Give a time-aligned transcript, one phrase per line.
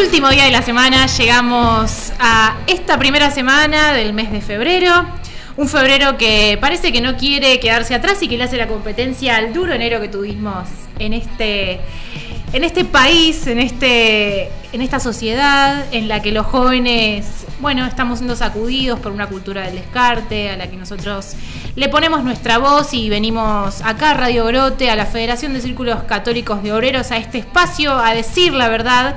[0.00, 4.92] Último día de la semana, llegamos a esta primera semana del mes de febrero.
[5.56, 9.36] Un febrero que parece que no quiere quedarse atrás y que le hace la competencia
[9.36, 10.68] al duro enero que tuvimos
[11.00, 11.80] en este,
[12.52, 18.18] en este país, en, este, en esta sociedad en la que los jóvenes, bueno, estamos
[18.18, 21.34] siendo sacudidos por una cultura del descarte, a la que nosotros
[21.74, 26.62] le ponemos nuestra voz y venimos acá Radio Brote, a la Federación de Círculos Católicos
[26.62, 29.16] de Obreros, a este espacio a decir la verdad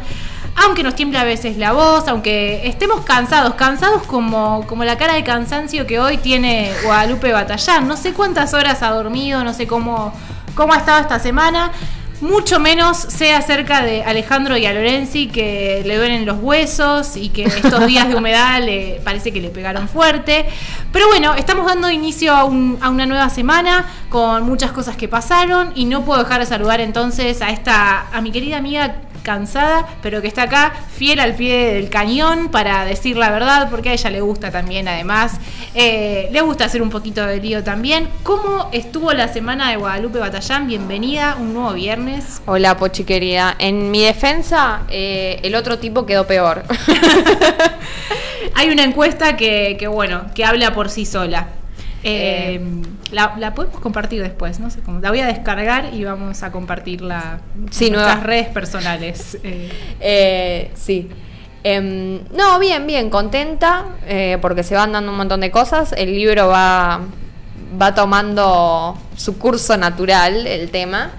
[0.55, 5.13] aunque nos tiembla a veces la voz, aunque estemos cansados, cansados como, como la cara
[5.13, 7.87] de cansancio que hoy tiene Guadalupe Batallán.
[7.87, 10.13] No sé cuántas horas ha dormido, no sé cómo,
[10.55, 11.71] cómo ha estado esta semana.
[12.19, 17.29] Mucho menos sé acerca de Alejandro y a Lorenzi que le duelen los huesos y
[17.29, 20.45] que estos días de humedad le parece que le pegaron fuerte.
[20.91, 25.71] Pero bueno, estamos dando inicio a, a, una nueva semana con muchas cosas que pasaron
[25.73, 30.21] y no puedo dejar de saludar entonces a esta a mi querida amiga cansada, pero
[30.21, 34.09] que está acá fiel al pie del cañón para decir la verdad, porque a ella
[34.09, 35.33] le gusta también, además,
[35.73, 38.09] eh, le gusta hacer un poquito de lío también.
[38.23, 40.67] ¿Cómo estuvo la semana de Guadalupe Batallán?
[40.67, 42.41] Bienvenida, un nuevo viernes.
[42.45, 43.55] Hola, Pochi querida.
[43.59, 46.63] En mi defensa, eh, el otro tipo quedó peor.
[48.55, 51.47] Hay una encuesta que, que, bueno, que habla por sí sola.
[52.03, 52.59] Eh,
[53.11, 54.99] la, podemos compartir después, no sé cómo.
[54.99, 59.37] La voy a descargar y vamos a compartirla en nuestras redes personales.
[59.43, 59.69] Eh.
[59.99, 61.09] Eh, sí.
[61.63, 63.85] Em, no, bien, bien, contenta
[64.41, 65.93] porque se van dando un montón de cosas.
[65.93, 67.01] El libro va,
[67.79, 71.11] va tomando su curso natural, el tema.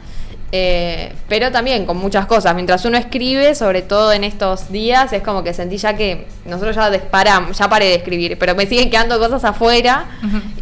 [0.55, 2.55] Eh, pero también con muchas cosas.
[2.55, 6.77] Mientras uno escribe, sobre todo en estos días, es como que sentí ya que nosotros
[6.77, 10.05] ya disparamos, ya paré de escribir, pero me siguen quedando cosas afuera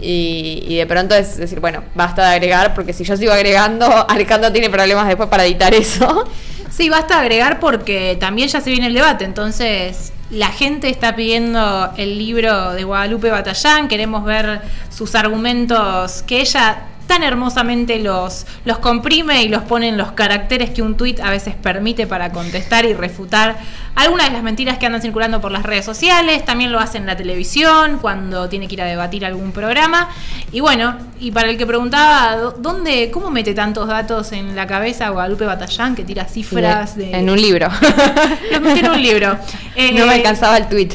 [0.01, 4.53] y, de pronto es decir, bueno, basta de agregar, porque si yo sigo agregando, Alejandro
[4.53, 6.25] tiene problemas después para editar eso.
[6.71, 11.17] Sí, basta de agregar porque también ya se viene el debate, entonces la gente está
[11.17, 18.47] pidiendo el libro de Guadalupe Batallán, queremos ver sus argumentos que ella tan hermosamente los,
[18.65, 22.31] los comprime y los pone en los caracteres que un tuit a veces permite para
[22.31, 23.59] contestar y refutar
[23.97, 26.45] algunas de las mentiras que andan circulando por las redes sociales.
[26.45, 30.09] También lo hace en la televisión cuando tiene que ir a debatir algún programa.
[30.53, 35.09] Y bueno, y para el que preguntaba, ¿dónde, cómo mete tantos datos en la cabeza
[35.09, 37.11] Guadalupe Batallán que tira cifras de...
[37.11, 37.67] En un libro.
[38.53, 39.37] los mete en un libro.
[39.95, 40.95] no me alcanzaba el tuit.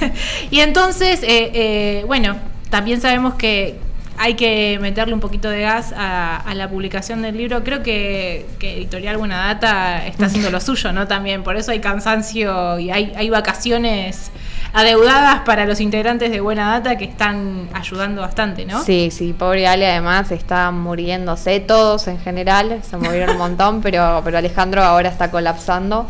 [0.52, 2.36] y entonces, eh, eh, bueno,
[2.70, 3.87] también sabemos que,
[4.18, 7.62] hay que meterle un poquito de gas a, la publicación del libro.
[7.62, 11.06] Creo que, Editorial Buena Data está haciendo lo suyo, ¿no?
[11.06, 14.30] También, por eso hay cansancio y hay, hay vacaciones
[14.72, 18.82] adeudadas para los integrantes de Buena Data que están ayudando bastante, ¿no?
[18.82, 24.20] Sí, sí, pobre Ale además está muriéndose, todos en general, se movieron un montón, pero,
[24.24, 26.06] pero Alejandro ahora está colapsando.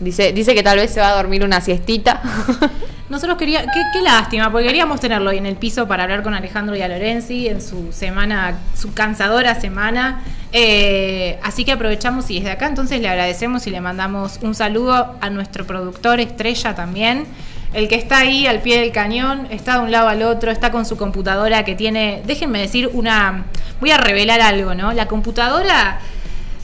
[0.00, 2.22] Dice, dice que tal vez se va a dormir una siestita.
[3.08, 6.76] Nosotros queríamos, qué, lástima, porque queríamos tenerlo ahí en el piso para hablar con Alejandro
[6.76, 10.22] y a Lorenzi en su semana, su cansadora semana.
[10.52, 15.16] Eh, así que aprovechamos y desde acá entonces le agradecemos y le mandamos un saludo
[15.20, 17.26] a nuestro productor estrella también.
[17.72, 20.70] El que está ahí al pie del cañón, está de un lado al otro, está
[20.70, 23.44] con su computadora que tiene, déjenme decir una,
[23.80, 24.92] voy a revelar algo, ¿no?
[24.92, 25.98] La computadora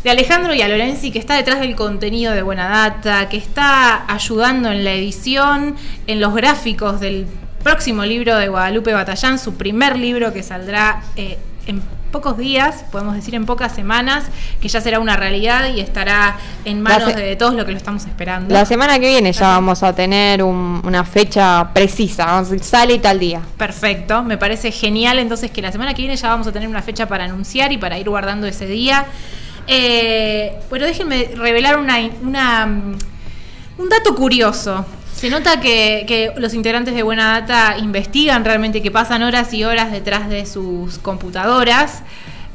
[0.04, 4.04] de Alejandro y a Lorenzi, que está detrás del contenido de Buena Data, que está
[4.12, 5.76] ayudando en la edición,
[6.06, 7.26] en los gráficos del
[7.62, 11.80] próximo libro de Guadalupe Batallán, su primer libro que saldrá eh, en
[12.12, 14.26] pocos días, podemos decir en pocas semanas,
[14.60, 18.04] que ya será una realidad y estará en manos de todos lo que lo estamos
[18.04, 18.54] esperando.
[18.54, 23.40] La semana que viene ya vamos a tener una fecha precisa, sale tal día.
[23.56, 26.82] Perfecto, me parece genial entonces que la semana que viene ya vamos a tener una
[26.82, 29.06] fecha para anunciar y para ir guardando ese día.
[29.66, 32.96] Eh, bueno, déjenme revelar mm,
[33.78, 34.84] un dato curioso.
[35.14, 39.92] Se nota que, los integrantes de Buena Data investigan realmente, que pasan horas y horas
[39.92, 42.02] detrás de sus computadoras,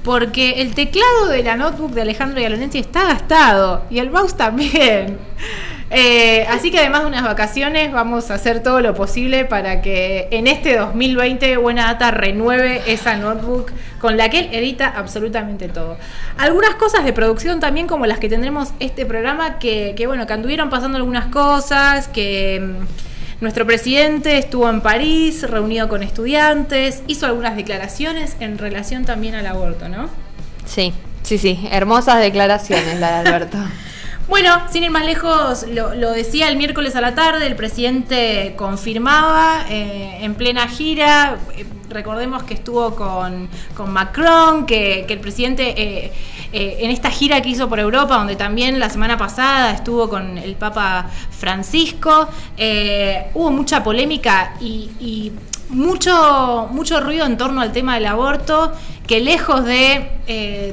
[0.04, 5.18] porque el teclado de la notebook de Alejandro y está gastado y el mouse también.
[5.92, 10.28] Eh, así que además de unas vacaciones vamos a hacer todo lo posible para que
[10.30, 15.98] en este 2020 Buena Data renueve esa notebook con la que él edita absolutamente todo.
[16.38, 20.70] Algunas cosas de producción también como las que tendremos este programa que, bueno, que anduvieron
[20.70, 27.56] pasando algunas cosas, que mm, nuestro presidente estuvo en París reunido con estudiantes, hizo algunas
[27.56, 30.08] declaraciones en relación también al aborto, ¿no?
[30.66, 30.94] Sí,
[31.24, 33.58] sí, sí, hermosas declaraciones la de Alberto.
[34.30, 39.66] Bueno, sin ir más lejos, lo, decía el miércoles a la tarde, el presidente confirmaba
[39.72, 43.50] eh, en plena gira, eh, recordemos que estuvo con,
[43.88, 46.12] Macron, que, el presidente eh,
[46.52, 50.54] en esta gira que hizo por Europa, donde también la semana pasada estuvo con el
[50.56, 52.30] Papa Francisco,
[53.34, 55.32] hubo mucha polémica y,
[55.70, 58.74] mucho, mucho ruido en torno al tema del aborto,
[59.10, 60.12] que lejos de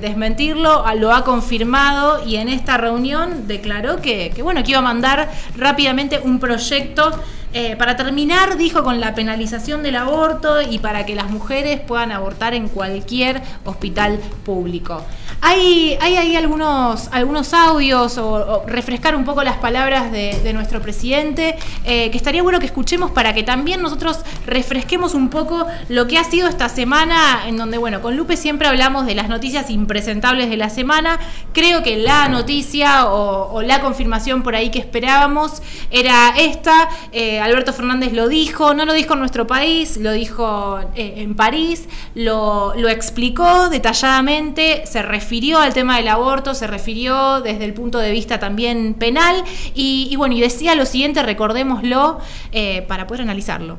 [0.02, 5.30] desmentirlo, lo ha confirmado y en esta reunión declaró que, bueno, que iba a mandar
[5.56, 7.18] rápidamente un proyecto
[7.58, 12.12] eh, para terminar, dijo con la penalización del aborto y para que las mujeres puedan
[12.12, 15.02] abortar en cualquier hospital público.
[15.40, 21.56] Hay, hay ahí algunos, algunos audios o, refrescar un poco las palabras de, nuestro presidente,
[21.84, 26.18] eh, que estaría bueno que escuchemos para que también nosotros refresquemos un poco lo que
[26.18, 30.56] ha sido esta semana, en donde, bueno, con Siempre hablamos de las noticias impresentables de
[30.56, 31.18] la semana.
[31.52, 36.88] Creo que la noticia o, la confirmación por ahí que esperábamos era esta.
[37.12, 41.34] Eh, Alberto Fernández lo dijo, no lo dijo en nuestro país, lo dijo eh, en
[41.34, 47.74] París, lo, explicó detalladamente, se refirió refirió al tema del aborto, se refirió desde el
[47.74, 49.42] punto de vista también penal
[49.74, 52.20] y, bueno, y decía lo siguiente, recordémoslo,
[52.52, 53.76] eh, para poder analizarlo.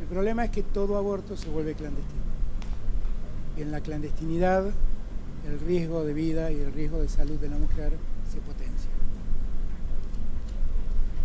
[0.00, 2.29] El problema es que todo aborto se vuelve clandestino.
[3.60, 4.72] En la clandestinidad
[5.46, 7.92] el riesgo de vida y el riesgo de salud de la mujer
[8.30, 8.90] se potencia.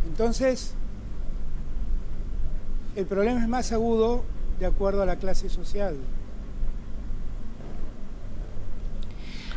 [0.07, 0.73] Entonces,
[2.95, 4.23] el problema es más agudo
[4.59, 5.95] de acuerdo a la clase social.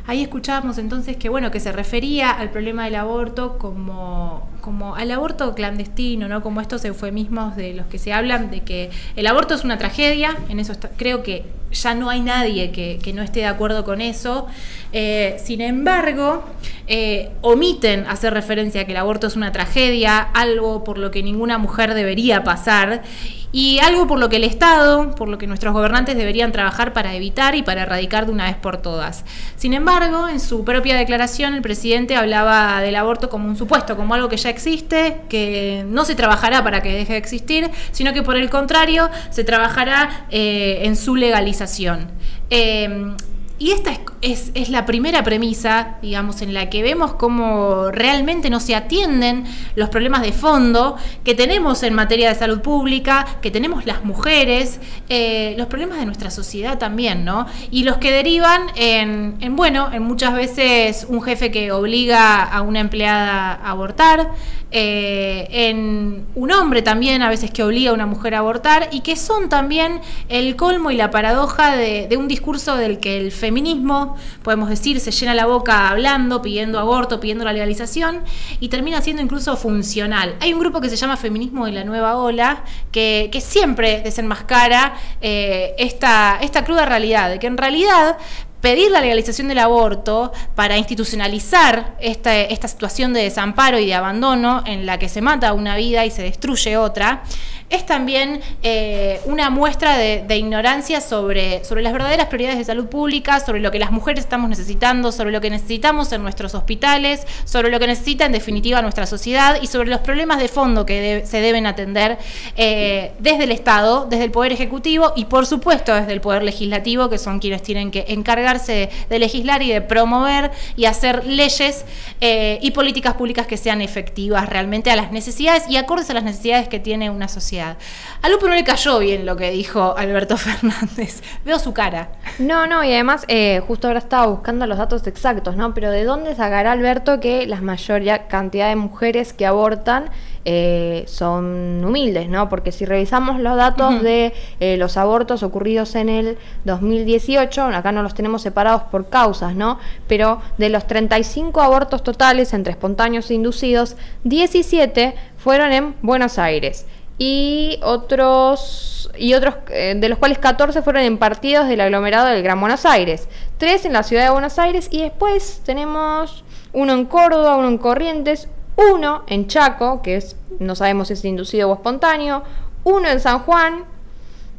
[0.06, 5.10] Ahí escuchábamos entonces que bueno, que se refería al problema del aborto como, como al
[5.10, 6.42] aborto clandestino, ¿no?
[6.42, 10.36] Como estos eufemismos de los que se hablan de que el aborto es una tragedia,
[10.48, 14.46] en eso creo que ya no hay nadie que, no esté de acuerdo con eso.
[14.92, 16.44] Eh, sin embargo,
[16.86, 21.22] eh, omiten hacer referencia a que el aborto es una tragedia, algo por lo que
[21.22, 23.02] ninguna mujer debería pasar
[23.50, 27.14] y algo por lo que el Estado, por lo que nuestros gobernantes deberían trabajar para
[27.14, 29.24] evitar y para erradicar de una vez por todas.
[29.56, 34.14] Sin embargo, en su propia declaración, el presidente hablaba del aborto como un supuesto, como
[34.14, 38.22] algo que ya existe, que no se trabajará para que deje de existir, sino que
[38.22, 42.10] por el contrario se trabajará eh, en su legalización.
[42.50, 43.14] Eh,
[43.58, 48.60] y esta es, es, la primera premisa, digamos, en la que vemos cómo realmente no
[48.60, 49.44] se atienden
[49.74, 54.80] los problemas de fondo que tenemos en materia de salud pública, que tenemos las mujeres,
[55.08, 57.46] eh, los problemas de nuestra sociedad también, ¿no?
[57.70, 62.62] Y los que derivan en, en, bueno, en muchas veces un jefe que obliga a
[62.62, 64.30] una empleada a abortar,
[64.70, 69.00] eh, en un hombre también a veces que obliga a una mujer a abortar y
[69.00, 74.14] que son también el colmo y la paradoja de, un discurso del que el feminismo,
[74.42, 78.22] podemos decir, se llena la boca hablando, pidiendo aborto, pidiendo la legalización
[78.60, 80.36] y termina siendo incluso funcional.
[80.40, 82.62] Hay un grupo que se llama Feminismo de la Nueva Ola
[82.92, 88.18] que, siempre desenmascara eh, esta, esta cruda realidad, de que en realidad
[88.60, 94.62] pedir la legalización del aborto para institucionalizar esta, esta situación de desamparo y de abandono
[94.66, 97.22] en la que se mata una vida y se destruye otra,
[97.70, 103.60] es también eh, una muestra de, ignorancia sobre, las verdaderas prioridades de salud pública, sobre
[103.60, 107.78] lo que las mujeres estamos necesitando, sobre lo que necesitamos en nuestros hospitales, sobre lo
[107.78, 111.66] que necesita en definitiva nuestra sociedad y sobre los problemas de fondo que se deben
[111.66, 112.18] atender
[112.56, 117.10] eh, desde el Estado, desde el Poder Ejecutivo y por supuesto desde el Poder Legislativo,
[117.10, 121.84] que son quienes tienen que encargarse de, legislar y de promover y hacer leyes
[122.20, 126.22] eh, y políticas públicas que sean efectivas realmente a las necesidades y acordes a las
[126.22, 127.57] necesidades que tiene una sociedad.
[127.60, 131.22] A Lupe no le cayó bien lo que dijo Alberto Fernández.
[131.44, 132.10] Veo su cara.
[132.38, 135.74] No, no, y además, eh, justo ahora estaba buscando los datos exactos, ¿no?
[135.74, 140.10] Pero ¿de dónde sacará Alberto que la mayor cantidad de mujeres que abortan
[140.50, 142.48] eh, son humildes, ¿no?
[142.48, 148.02] Porque si revisamos los datos de eh, los abortos ocurridos en el 2018, acá no
[148.02, 149.78] los tenemos separados por causas, ¿no?
[150.06, 156.86] Pero de los 35 abortos totales entre espontáneos e inducidos, 17 fueron en Buenos Aires
[157.18, 162.42] y otros y otros eh, de los cuales 14 fueron en partidos del aglomerado del
[162.42, 167.04] Gran Buenos Aires, tres en la ciudad de Buenos Aires y después tenemos uno en
[167.06, 171.74] Córdoba, uno en Corrientes, uno en Chaco, que es no sabemos si es inducido o
[171.74, 172.42] espontáneo,
[172.84, 173.84] uno en San Juan,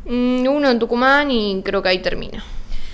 [0.05, 2.43] mm, uno en Tucumán y creo que ahí termina.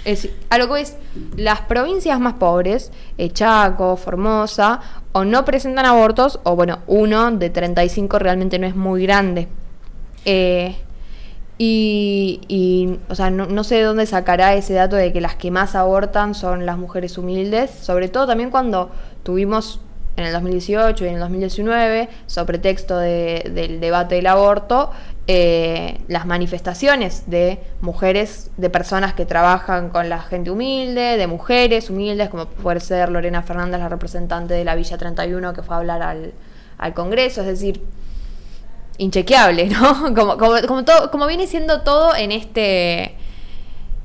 [0.06, 0.98] Es a lo que es,
[1.36, 4.80] las provincias más pobres, eh, Chaco, Formosa,
[5.12, 9.48] o no presentan abortos, o bueno, uno de 35 realmente no es muy grande.
[10.26, 10.76] Eh,
[11.58, 15.76] y, o sea, no, sé de dónde sacará ese dato de que las que más
[15.76, 18.92] abortan son las mujeres humildes, sobre todo también cuando
[19.24, 19.80] tuvimos
[20.18, 24.92] en el 2018 y en el 2019, sobre texto del debate del aborto,
[25.28, 31.90] eh, las manifestaciones de mujeres, de personas que trabajan con la gente humilde, de mujeres
[31.90, 35.80] humildes, como puede ser Lorena Fernández, la representante de la Villa 31, que fue a
[35.80, 36.34] hablar al,
[36.78, 37.82] al Congreso, es decir,
[39.00, 40.14] inchequeable, ¿no?
[40.16, 43.16] Como, como, como, todo, como viene siendo todo en este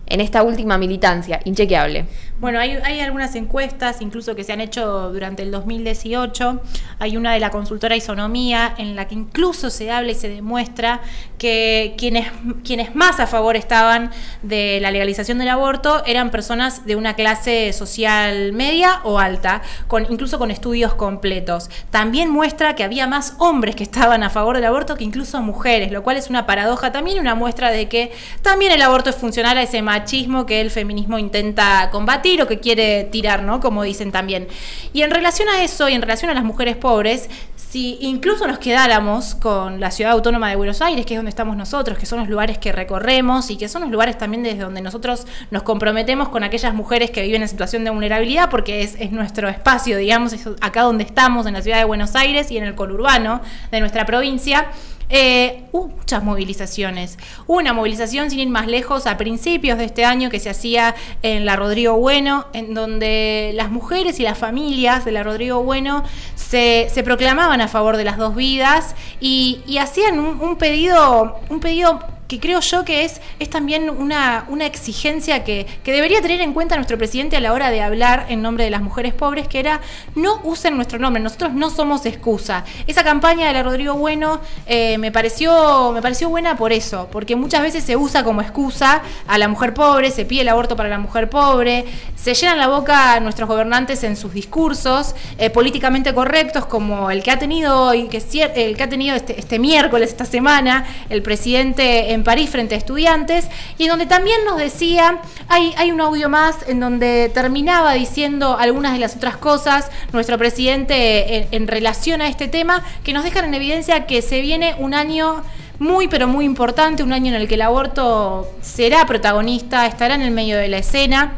[0.06, 2.06] en esta última militancia, inchequeable.
[2.40, 6.62] Bueno, hay, algunas encuestas, incluso que se han hecho durante el 2018.
[6.98, 11.02] Hay una de la consultora Isonomía, en la que incluso se habla y se demuestra
[11.36, 12.28] que quienes,
[12.64, 17.74] quienes más a favor estaban de la legalización del aborto eran personas de una clase
[17.74, 21.68] social media o alta, con, incluso con estudios completos.
[21.90, 25.92] También muestra que había más hombres que estaban a favor del aborto que incluso mujeres,
[25.92, 29.58] lo cual es una paradoja también, una muestra de que también el aborto es funcional
[29.58, 33.60] a ese machismo que el feminismo intenta combatir lo que quiere tirar, ¿no?
[33.60, 34.48] Como dicen también.
[34.92, 37.28] Y en relación a eso y en relación a las mujeres pobres,
[37.70, 41.56] si incluso nos quedáramos con la ciudad autónoma de Buenos Aires, que es donde estamos
[41.56, 44.82] nosotros, que son los lugares que recorremos y que son los lugares también desde donde
[44.82, 49.12] nosotros nos comprometemos con aquellas mujeres que viven en situación de vulnerabilidad, porque es, es
[49.12, 52.64] nuestro espacio, digamos, es acá donde estamos, en la ciudad de Buenos Aires y en
[52.64, 54.66] el conurbano de nuestra provincia.
[55.10, 57.18] Eh, hubo muchas movilizaciones.
[57.46, 61.44] Una movilización, sin ir más lejos, a principios de este año que se hacía en
[61.44, 66.04] la Rodrigo Bueno, en donde las mujeres y las familias de la Rodrigo Bueno
[66.36, 72.00] se, proclamaban a favor de las dos vidas y, hacían un pedido, un pedido
[72.30, 76.76] que creo yo que es, es también una, una exigencia que, debería tener en cuenta
[76.76, 79.80] nuestro presidente a la hora de hablar en nombre de las mujeres pobres, que era
[80.14, 82.64] no usen nuestro nombre, nosotros no somos excusa.
[82.86, 87.34] Esa campaña de la Rodrigo Bueno eh, me, pareció, me pareció buena por eso, porque
[87.34, 90.88] muchas veces se usa como excusa a la mujer pobre, se pide el aborto para
[90.88, 91.84] la mujer pobre,
[92.14, 97.32] se llenan la boca nuestros gobernantes en sus discursos eh, políticamente correctos, como el que
[97.32, 98.18] ha tenido hoy, que
[98.54, 102.78] el que ha tenido este, este miércoles, esta semana, el presidente en París frente a
[102.78, 103.48] estudiantes,
[103.78, 108.56] y en donde también nos decía, hay, hay un audio más en donde terminaba diciendo
[108.58, 113.44] algunas de las otras cosas nuestro presidente en, relación a este tema, que nos dejan
[113.44, 115.42] en evidencia que se viene un año
[115.78, 120.22] muy pero muy importante, un año en el que el aborto será protagonista, estará en
[120.22, 121.32] el medio de la escena.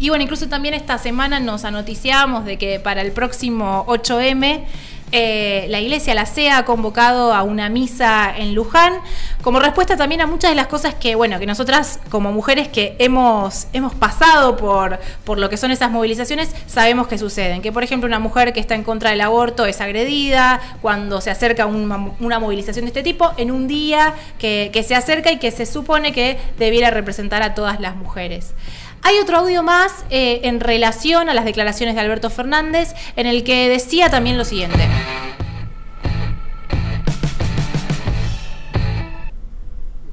[0.00, 4.64] Y bueno, incluso también esta semana nos anoticiamos de que para el próximo 8M
[5.12, 8.94] eh, la iglesia, la CEA, ha convocado a una misa en Luján,
[9.42, 12.96] como respuesta también a muchas de las cosas que, bueno, que nosotras como mujeres que
[12.98, 17.62] hemos, hemos pasado por, por lo que son esas movilizaciones, sabemos que suceden.
[17.62, 21.30] Que, por ejemplo, una mujer que está en contra del aborto es agredida cuando se
[21.30, 25.66] acerca una, movilización de este tipo, en un día que se acerca y que se
[25.66, 28.52] supone que debiera representar a todas las mujeres.
[29.02, 33.44] Hay otro audio más eh, en relación a las declaraciones de Alberto Fernández, en el
[33.44, 34.86] que decía también lo siguiente.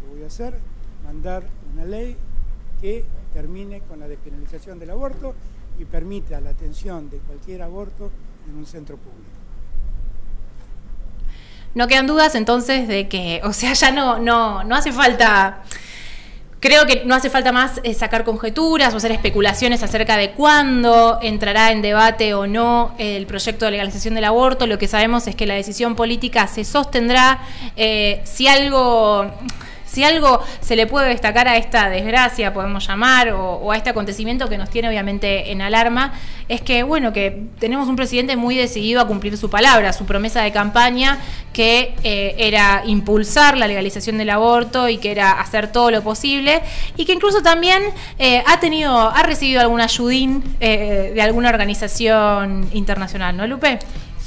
[0.01, 0.59] Lo voy a hacer,
[1.03, 2.15] mandar una ley
[2.81, 5.33] que termine con la despenalización del aborto
[5.79, 8.11] y permita la atención de cualquier aborto
[8.47, 9.29] en un centro público.
[11.73, 15.63] No quedan dudas entonces de que, o sea, ya no, no, no hace falta
[16.65, 21.19] Creo que no hace falta más eh, sacar conjeturas o hacer especulaciones acerca de cuándo
[21.21, 24.65] entrará en debate o no el proyecto de legalización del aborto.
[24.65, 27.37] Lo que sabemos es que la decisión política se sostendrá.
[27.75, 29.31] Eh, si algo
[29.95, 34.49] si algo se le puede destacar a esta desgracia, podemos llamar, o, a este acontecimiento
[34.49, 36.11] que nos tiene obviamente en alarma,
[36.49, 40.41] es que, bueno, que tenemos un presidente muy decidido a cumplir su palabra, su promesa
[40.41, 41.19] de campaña,
[41.53, 46.61] que eh, era impulsar la legalización del aborto y que era hacer todo lo posible,
[46.97, 47.81] y que incluso también
[48.19, 53.79] eh, ha tenido, ha recibido algún ayudín eh, de alguna organización internacional, ¿no, Lupe?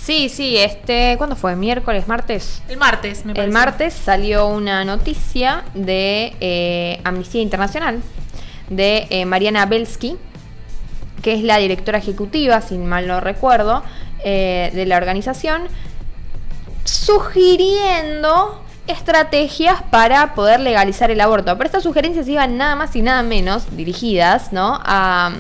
[0.09, 1.55] Sí, sí, este, ¿cuándo fue?
[1.55, 2.63] ¿Miércoles, martes?
[2.67, 3.45] El martes, me parece.
[3.47, 8.01] El martes salió una noticia de eh, Amnistía Internacional
[8.71, 10.17] de eh, Mariana Belsky,
[11.21, 13.83] que es la directora ejecutiva, si mal no recuerdo,
[14.25, 15.65] eh, de la organización,
[16.85, 21.55] sugiriendo estrategias para poder legalizar el aborto.
[21.59, 24.81] Pero estas sugerencias iban nada más y nada menos dirigidas ¿no?
[24.83, 25.33] a,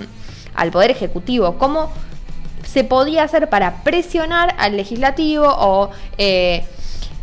[0.54, 1.56] al Poder Ejecutivo.
[1.56, 1.90] ¿Cómo
[2.70, 6.64] se podía hacer para presionar al legislativo o, eh,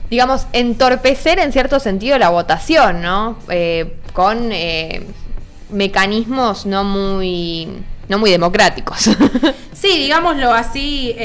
[0.09, 3.37] digamos, entorpecer en cierto sentido la votación, ¿no?
[3.49, 5.05] Eh, con eh,
[5.69, 7.67] mecanismos no muy,
[8.09, 9.09] no muy democráticos.
[9.73, 11.15] sí, digámoslo así,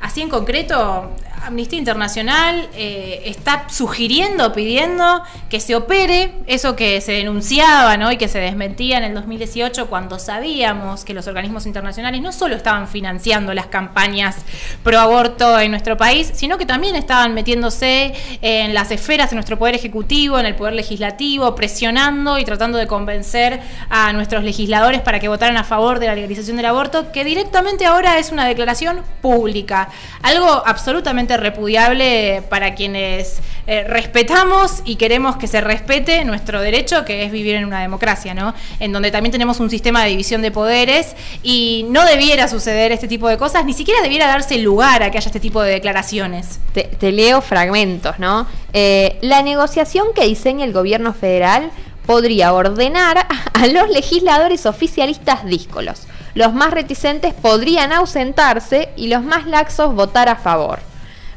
[0.00, 1.10] así en concreto,
[1.42, 8.12] Amnistía Internacional eh, está sugiriendo, pidiendo que se opere eso que se denunciaba ¿no?
[8.12, 12.56] y que se desmentía en el 2018 cuando sabíamos que los organismos internacionales no solo
[12.56, 14.36] estaban financiando las campañas
[14.82, 19.58] pro aborto en nuestro país, sino que también estaban metiéndose en las esferas, en nuestro
[19.58, 25.20] poder ejecutivo, en el poder legislativo, presionando y tratando de convencer a nuestros legisladores para
[25.20, 29.02] que votaran a favor de la legalización del aborto, que directamente ahora es una declaración
[29.22, 29.88] pública.
[30.22, 37.24] Algo absolutamente repudiable para quienes eh, respetamos y queremos que se respete nuestro derecho, que
[37.24, 38.54] es vivir en una democracia, ¿no?
[38.80, 43.06] En donde también tenemos un sistema de división de poderes y no debiera suceder este
[43.06, 46.58] tipo de cosas, ni siquiera debiera darse lugar a que haya este tipo de declaraciones.
[46.72, 48.46] Te, leo fragmentos, ¿no?
[48.72, 51.70] Eh, la negociación que diseña el gobierno federal
[52.06, 56.06] podría ordenar a los legisladores oficialistas díscolos.
[56.34, 60.89] Los más reticentes podrían ausentarse y los más laxos votar a favor.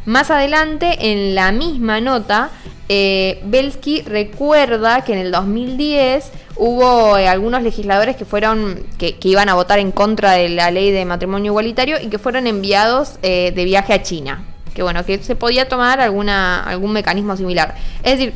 [0.05, 2.49] Más adelante, en la misma nota,
[2.89, 9.47] eh, Belsky recuerda que en el 2010 hubo eh, algunos legisladores que fueron que, iban
[9.47, 13.53] a votar en contra de la ley de matrimonio igualitario y que fueron enviados eh,
[13.55, 14.43] de viaje a China.
[14.73, 17.75] Que bueno, que se podía tomar alguna, algún mecanismo similar.
[18.03, 18.33] Es decir,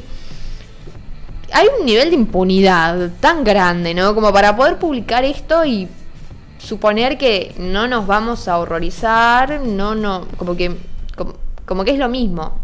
[1.51, 4.15] hay un nivel de impunidad tan grande, ¿no?
[4.15, 5.87] Como para poder publicar esto y
[6.59, 10.75] suponer que no nos vamos a horrorizar, no, no, como que,
[11.85, 12.59] que es lo mismo.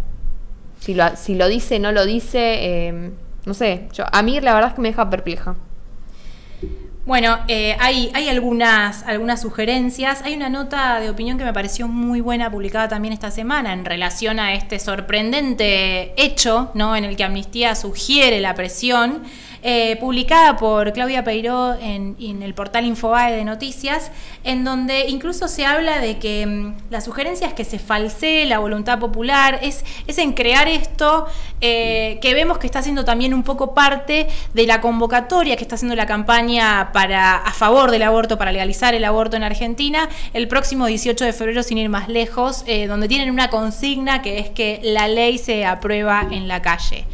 [0.79, 3.11] Si lo, si lo dice, no lo dice, em,
[3.45, 5.55] no sé, yo, a mí la verdad es que me deja perpleja.
[7.05, 10.21] Bueno, eh, hay, hay algunas, algunas sugerencias.
[10.21, 13.83] Hay una nota de opinión que me pareció muy buena publicada también esta semana en
[13.83, 16.95] relación a este sorprendente hecho, ¿no?
[16.95, 19.23] En el que Amnistía sugiere la presión
[19.65, 24.11] eh, publicada por Claudia Peiró en, el portal Infobae de Noticias,
[24.43, 28.59] en donde incluso se habla de que mm, la sugerencia es que se falsee la
[28.59, 31.27] voluntad popular, es, es en crear esto
[31.61, 35.75] eh, que vemos que está haciendo también un poco parte de la convocatoria que está
[35.75, 40.49] haciendo la campaña para, a favor del aborto, para legalizar el aborto en Argentina, el
[40.49, 44.49] próximo 18 de febrero, sin ir más lejos, eh, donde tienen una consigna que es
[44.49, 47.05] que la ley se aprueba en la calle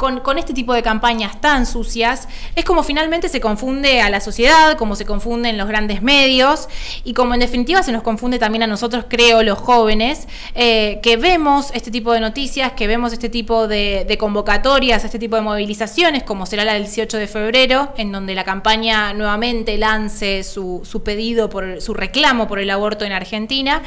[0.00, 2.26] con, este tipo de campañas tan sucias,
[2.56, 6.70] es como finalmente se confunde a la sociedad, como se confunden los grandes medios
[7.04, 11.18] y como en definitiva se nos confunde también a nosotros, creo, los jóvenes, eh, que
[11.18, 16.22] vemos este tipo de noticias, que vemos este tipo de, convocatorias, este tipo de movilizaciones,
[16.22, 21.50] como será la del 18 de febrero, en donde la campaña nuevamente lance su, pedido,
[21.50, 23.82] por su reclamo por el aborto en Argentina,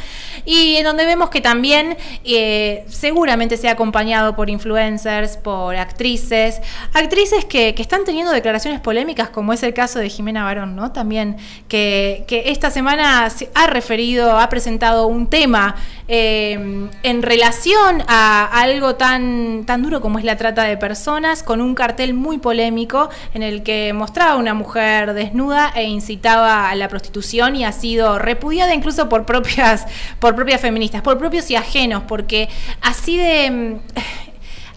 [0.45, 6.61] y en donde vemos que también eh, seguramente sea acompañado por influencers, por actrices, actrices,
[6.91, 10.91] actrices que, están teniendo declaraciones polémicas, como es el caso de Jimena Barón, ¿no?
[10.91, 11.37] También,
[11.69, 15.75] que, esta semana ha referido, ha presentado un tema
[16.09, 21.61] eh, en relación a algo tan, tan duro como es la trata de personas, con
[21.61, 26.75] un cartel muy polémico en el que mostraba a una mujer desnuda e incitaba a
[26.75, 29.85] la prostitución y ha sido repudiada incluso por propias,
[30.19, 32.49] por propias feministas, por propios y ajenos, porque
[32.81, 33.79] así de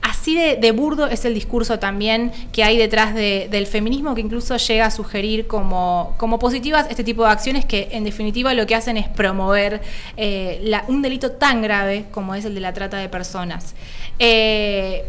[0.07, 4.87] así de, burdo es el discurso también que hay detrás del feminismo que incluso llega
[4.87, 8.97] a sugerir como, como positivas este tipo de acciones que en definitiva lo que hacen
[8.97, 9.83] es promover
[10.17, 13.75] eh, un delito tan grave como es el de la trata de personas.
[14.19, 15.05] Eh,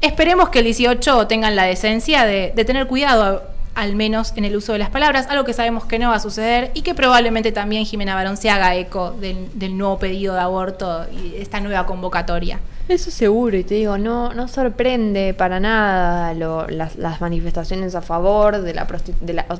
[0.00, 3.42] esperemos que el 18 tengan la decencia de, tener cuidado
[3.74, 6.20] al menos en el uso de las palabras, algo que sabemos que no va a
[6.20, 11.06] suceder y que probablemente también Jimena Barón se haga eco del, nuevo pedido de aborto
[11.12, 12.58] y esta nueva convocatoria.
[12.88, 18.74] Eso seguro, y te digo, no, no sorprende para nada las, manifestaciones a favor de
[18.74, 18.86] la,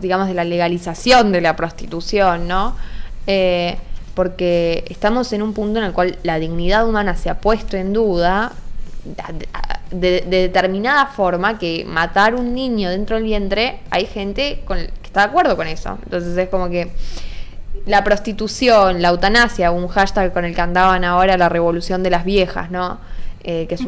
[0.00, 2.74] digamos, de la legalización de la prostitución, ¿no?
[3.26, 3.76] Eh,
[4.14, 7.92] porque estamos en un punto en el cual la dignidad humana se ha puesto en
[7.92, 8.52] duda
[9.90, 15.20] de, determinada forma que matar un niño dentro del vientre, hay gente con, que está
[15.20, 15.98] de acuerdo con eso.
[16.04, 16.90] Entonces es como que
[17.86, 22.24] la prostitución, la eutanasia, un hashtag con el que andaban ahora la revolución de las
[22.24, 22.98] viejas, ¿no?
[23.44, 23.82] Eh, que es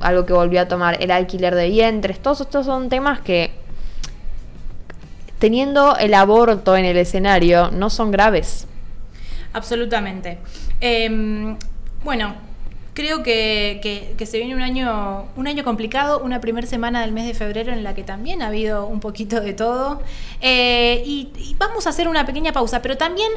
[0.00, 3.52] algo que volvió a tomar el alquiler de vientres, todos estos son temas que
[5.38, 8.66] teniendo el aborto en el escenario no son graves.
[9.52, 10.38] Absolutamente.
[10.80, 11.56] Em,
[12.02, 12.34] bueno,
[12.98, 17.32] Creo que, se viene un año, un año complicado, una primera semana del mes de
[17.32, 20.02] febrero en la que también ha habido un poquito de todo.
[20.40, 23.30] Eh, y, vamos a hacer una pequeña pausa, pero también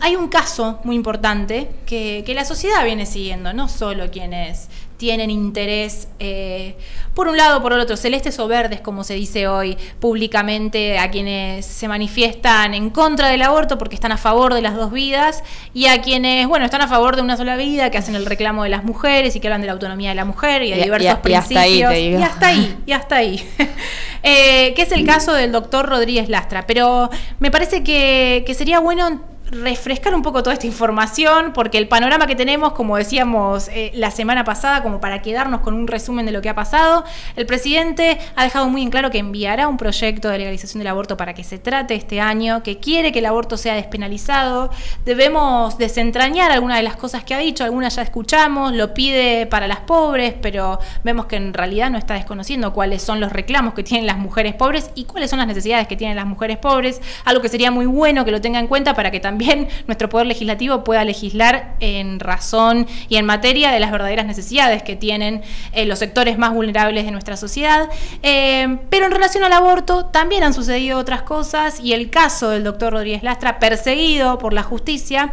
[0.00, 6.08] hay un caso muy importante que, la sociedad viene siguiendo, no solo quienes tienen interés,
[6.18, 6.76] eh,
[7.14, 10.98] por un lado o por el otro, celestes o verdes, como se dice hoy públicamente,
[10.98, 14.92] a quienes se manifiestan en contra del aborto porque están a favor de las dos
[14.92, 18.26] vidas, y a quienes, bueno, están a favor de una sola vida, que hacen el
[18.26, 20.82] reclamo de las mujeres y que hablan de la autonomía de la mujer y de
[20.82, 21.94] diversos principios.
[21.94, 23.44] Y hasta ahí, y hasta ahí,
[24.22, 26.66] eh, que es el caso del doctor Rodríguez Lastra.
[26.66, 31.86] Pero me parece que, que sería bueno refrescar un poco toda esta información, porque el
[31.86, 36.24] panorama que tenemos, como decíamos eh, la semana pasada, como para quedarnos con un resumen
[36.24, 37.04] de lo que ha pasado,
[37.36, 41.16] el presidente ha dejado muy en claro que enviará un proyecto de legalización del aborto
[41.16, 44.70] para que se trate este año, que quiere que el aborto sea despenalizado.
[45.04, 49.68] Debemos desentrañar algunas de las cosas que ha dicho, algunas ya escuchamos, lo pide para
[49.68, 53.82] las pobres, pero vemos que en realidad no está desconociendo cuáles son los reclamos que
[53.82, 57.42] tienen las mujeres pobres y cuáles son las necesidades que tienen las mujeres pobres, algo
[57.42, 60.28] que sería muy bueno que lo tenga en cuenta para que también también nuestro poder
[60.28, 65.42] legislativo pueda legislar en razón y en materia de las verdaderas necesidades que tienen
[65.72, 67.88] eh, los sectores más vulnerables de nuestra sociedad.
[68.22, 72.62] Eh, pero en relación al aborto también han sucedido otras cosas y el caso del
[72.62, 75.32] doctor Rodríguez Lastra, perseguido por la justicia,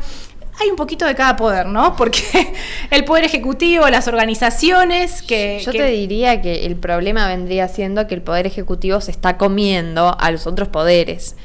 [0.60, 1.96] hay un poquito de cada poder, ¿no?
[1.96, 2.24] Porque
[2.90, 5.62] el poder ejecutivo, las organizaciones que...
[5.64, 10.18] Yo te diría que el problema vendría siendo que el poder ejecutivo se está comiendo
[10.20, 11.36] a los otros poderes.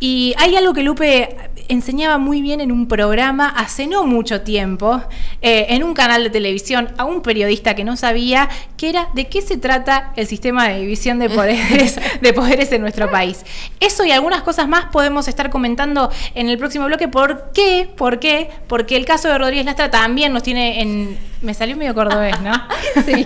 [0.00, 1.36] Y hay algo que Lupe
[1.68, 5.02] enseñaba muy bien en un programa hace no mucho tiempo,
[5.42, 9.28] eh, en un canal de televisión, a un periodista que no sabía que era de
[9.28, 13.44] qué se trata el sistema de división de poderes, de poderes en nuestro país.
[13.78, 17.06] Eso y algunas cosas más podemos estar comentando en el próximo bloque.
[17.06, 17.88] ¿Por qué?
[17.96, 18.50] ¿Por qué?
[18.66, 22.52] Porque el caso de Rodríguez Lastra también nos tiene en, me salió medio cordobés, ¿no?
[23.06, 23.24] sí.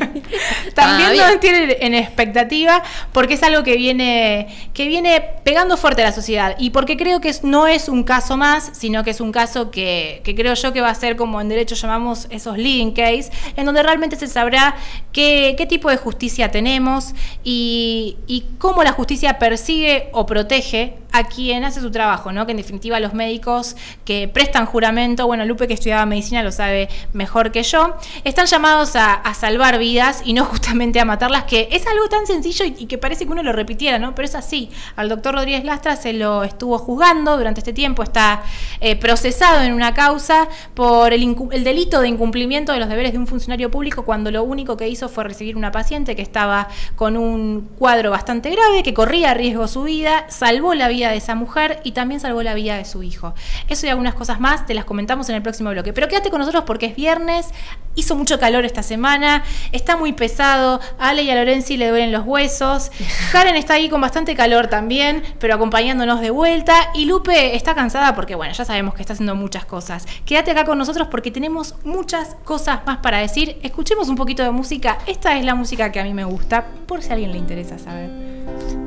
[0.74, 6.02] También ah, nos tiene en expectativa porque es algo que viene, que viene pegando fuerte
[6.02, 9.20] a la sociedad y porque creo que no es un caso más, sino que es
[9.20, 12.92] un caso que, creo yo que va a ser como en derecho llamamos esos leading
[12.92, 14.76] case, en donde realmente se sabrá
[15.12, 21.22] qué, qué tipo de justicia tenemos y, y cómo la justicia persigue o protege a
[21.22, 22.44] quien hace su trabajo, ¿no?
[22.44, 26.88] Que en definitiva los médicos que prestan juramento, bueno, Lupe que estudiaba medicina lo sabe
[27.12, 31.86] mejor que yo, están llamados a, salvar vidas y no justamente a matarlas, que es
[31.86, 34.14] algo tan sencillo y, que parece que uno lo repitiera, ¿no?
[34.14, 34.70] Pero es así.
[34.96, 38.42] Al doctor Rodríguez Lastra se lo estuvo juzgando durante este tiempo, está
[38.80, 43.18] eh, procesado en una causa por el, el delito de incumplimiento de los deberes de
[43.18, 47.16] un funcionario público cuando lo único que hizo fue recibir una paciente que estaba con
[47.16, 51.80] un cuadro bastante grave, que corría riesgo su vida, salvó la vida de esa mujer
[51.84, 53.34] y también salvó la vida de su hijo.
[53.68, 55.92] Eso y algunas cosas más te las comentamos en el próximo bloque.
[55.92, 57.48] Pero quédate con nosotros porque es viernes,
[57.94, 62.12] hizo mucho calor esta semana, está muy pesado, a Ale y a Lorenzi le duelen
[62.12, 62.90] los huesos,
[63.32, 68.14] Karen está ahí con bastante calor también, pero acompañándonos de vuelta y Lupe está cansada
[68.14, 70.06] porque bueno, ya sabemos que está haciendo muchas cosas.
[70.24, 73.58] Quédate acá con nosotros porque tenemos muchas cosas más para decir.
[73.62, 74.98] Escuchemos un poquito de música.
[75.06, 77.78] Esta es la música que a mí me gusta, por si a alguien le interesa
[77.78, 78.83] saber.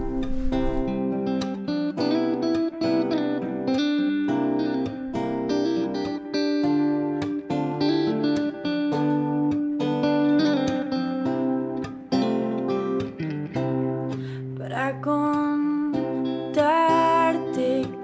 [15.08, 16.68] contarte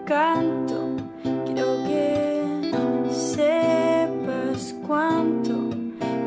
[0.05, 0.95] canto.
[1.45, 2.71] Quiero que
[3.11, 5.53] sepas cuánto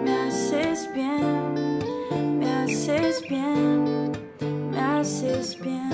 [0.05, 1.79] me haces bien,
[2.39, 4.13] me haces bien,
[4.71, 5.86] me haces bien.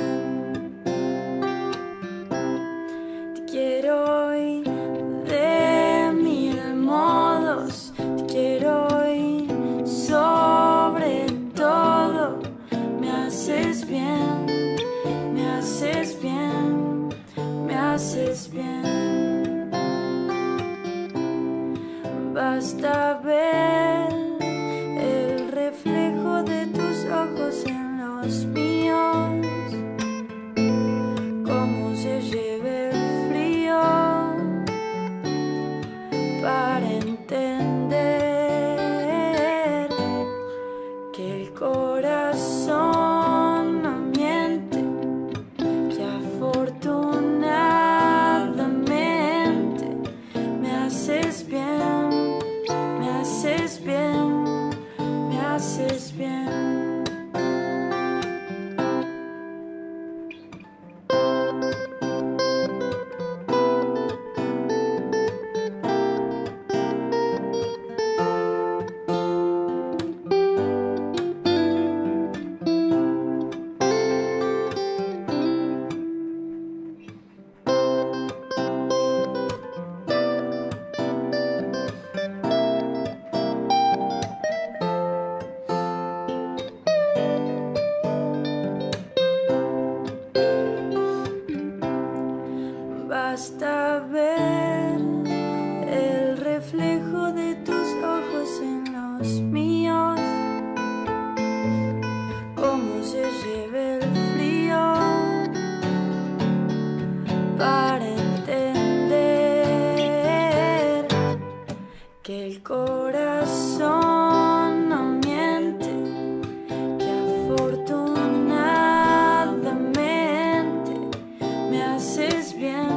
[122.62, 122.91] bien.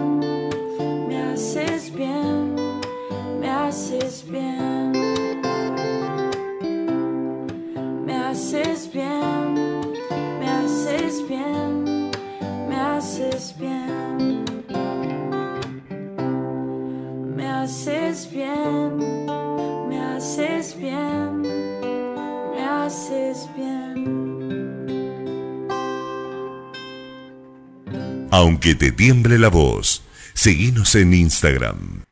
[28.37, 30.01] Aunque te tiemble la voz,
[30.33, 32.03] seguinos en Instagram.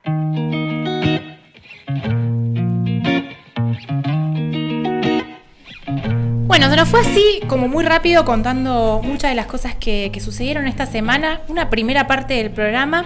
[6.47, 10.65] Bueno, se nos fue así, como muy rápido, contando muchas de las cosas que, sucedieron
[10.67, 11.41] esta semana.
[11.49, 13.03] Una primera parte del programa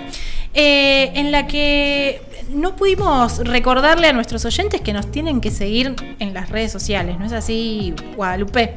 [0.53, 5.95] eh, en la que no pudimos recordarle a nuestros oyentes que nos tienen que seguir
[6.19, 7.17] en las redes sociales.
[7.17, 8.75] ¿No es así, Guadalupe?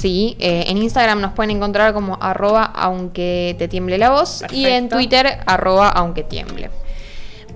[0.00, 4.64] Sí, eh, en Instagram nos pueden encontrar como arroba aunque te tiemble la voz y
[4.66, 4.88] en.
[4.88, 6.70] Twitter arroba aunque tiemble.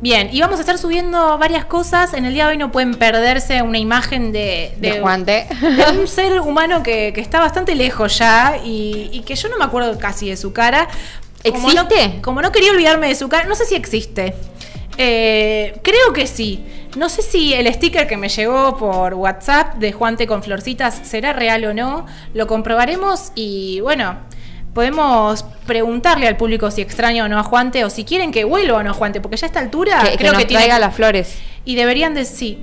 [0.00, 2.12] Bien, y vamos a estar subiendo varias cosas.
[2.14, 5.46] En el día de hoy no pueden perderse una imagen de, De Juante.
[5.60, 9.56] de un ser humano que, que está bastante lejos ya y, y que yo no
[9.58, 10.88] me acuerdo casi de su cara.
[11.48, 12.20] Como no- ¿Existe?
[12.22, 14.34] Como no, quería olvidarme de su cara, no sé si existe.
[14.98, 16.64] Eh, creo que sí.
[16.96, 21.32] No sé si el sticker que me llegó por WhatsApp de Juante con florcitas será
[21.32, 22.06] real o no.
[22.34, 24.16] Lo comprobaremos y bueno,
[24.74, 28.78] podemos preguntarle al público si extraña o no a Juante o si quieren que vuelva
[28.78, 30.62] o no a Juante, porque ya a esta altura que, que creo nos que tiene
[30.64, 31.38] traiga las flores.
[31.64, 32.58] y deberían de sí.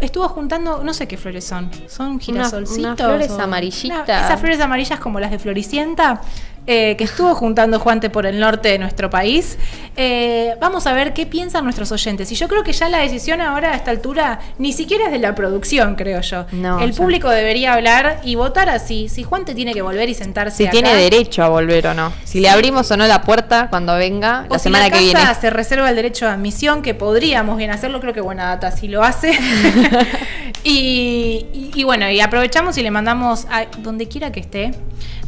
[0.00, 1.70] Estuvo juntando, no sé qué flores son.
[1.86, 2.78] Son girasolcitos.
[2.84, 4.08] unas flores o- amarillitas.
[4.08, 6.20] Una- esas flores amarillas como las de Floricienta.
[6.66, 9.58] Eh, que estuvo juntando Juante por el norte de nuestro país.
[9.96, 12.30] Eh, vamos a ver qué piensan nuestros oyentes.
[12.30, 15.18] Y yo creo que ya la decisión ahora a esta altura ni siquiera es de
[15.18, 16.46] la producción, creo yo.
[16.52, 19.08] No, el público debería hablar y votar así.
[19.08, 22.12] Si Juante tiene que volver y sentarse Si acá, tiene derecho a volver o no.
[22.24, 25.12] Si le abrimos o no la puerta cuando venga O la si semana la que
[25.12, 25.40] casa viene.
[25.40, 28.88] se reserva el derecho de admisión, que podríamos bien hacerlo, creo que buena data si
[28.88, 29.32] lo hace.
[30.64, 34.72] y, bueno, y aprovechamos y le mandamos a donde quiera que esté.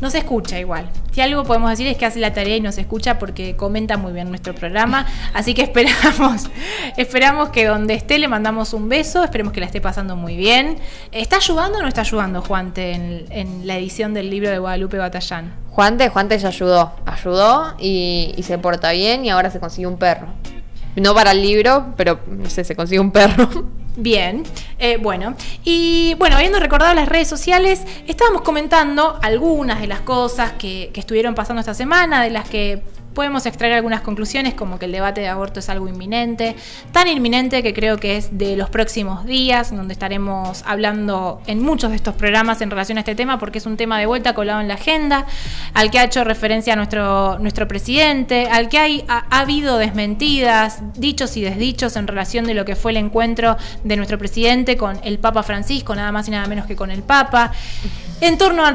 [0.01, 0.91] Nos escucha igual.
[1.13, 4.13] Si algo podemos decir es que hace la tarea y nos escucha porque comenta muy
[4.13, 5.07] bien nuestro programa.
[5.33, 6.51] Así que esperamos,
[6.97, 9.25] esperamos que donde esté le mandamos un beso.
[9.25, 10.79] Esperemos que la esté pasando muy bien.
[11.13, 14.99] ¿Está ayudando o no está ayudando Juante en, en la edición del libro de Guadalupe
[14.99, 15.55] Batallán?
[15.71, 16.93] Juante, Juante ya ayudó.
[17.07, 20.29] Ayudó y, y se porta bien y ahora se consiguió un perro.
[20.97, 23.49] No para el libro, pero no sé, se consiguió un perro.
[23.97, 24.43] Bien,
[24.81, 30.53] eh, bueno, y bueno, habiendo recordado las redes sociales, estábamos comentando algunas de las cosas
[30.53, 32.83] que, que estuvieron pasando esta semana, de las que
[33.15, 36.57] podemos extraer algunas conclusiones, como que el debate de aborto es algo inminente,
[36.93, 41.91] tan inminente que creo que es de los próximos días, donde estaremos hablando en muchos
[41.91, 44.61] de estos programas en relación a este tema, porque es un tema de vuelta colado
[44.61, 45.27] en la agenda,
[45.75, 50.81] al que ha hecho referencia nuestro, nuestro presidente, al que hay, ha, ha habido desmentidas,
[50.95, 54.99] dichos y desdichos en relación de lo que fue el encuentro de nuestro presidente con
[55.05, 57.53] el Papa Francisco, nada más y nada menos que con el Papa.
[58.21, 58.73] En torno a-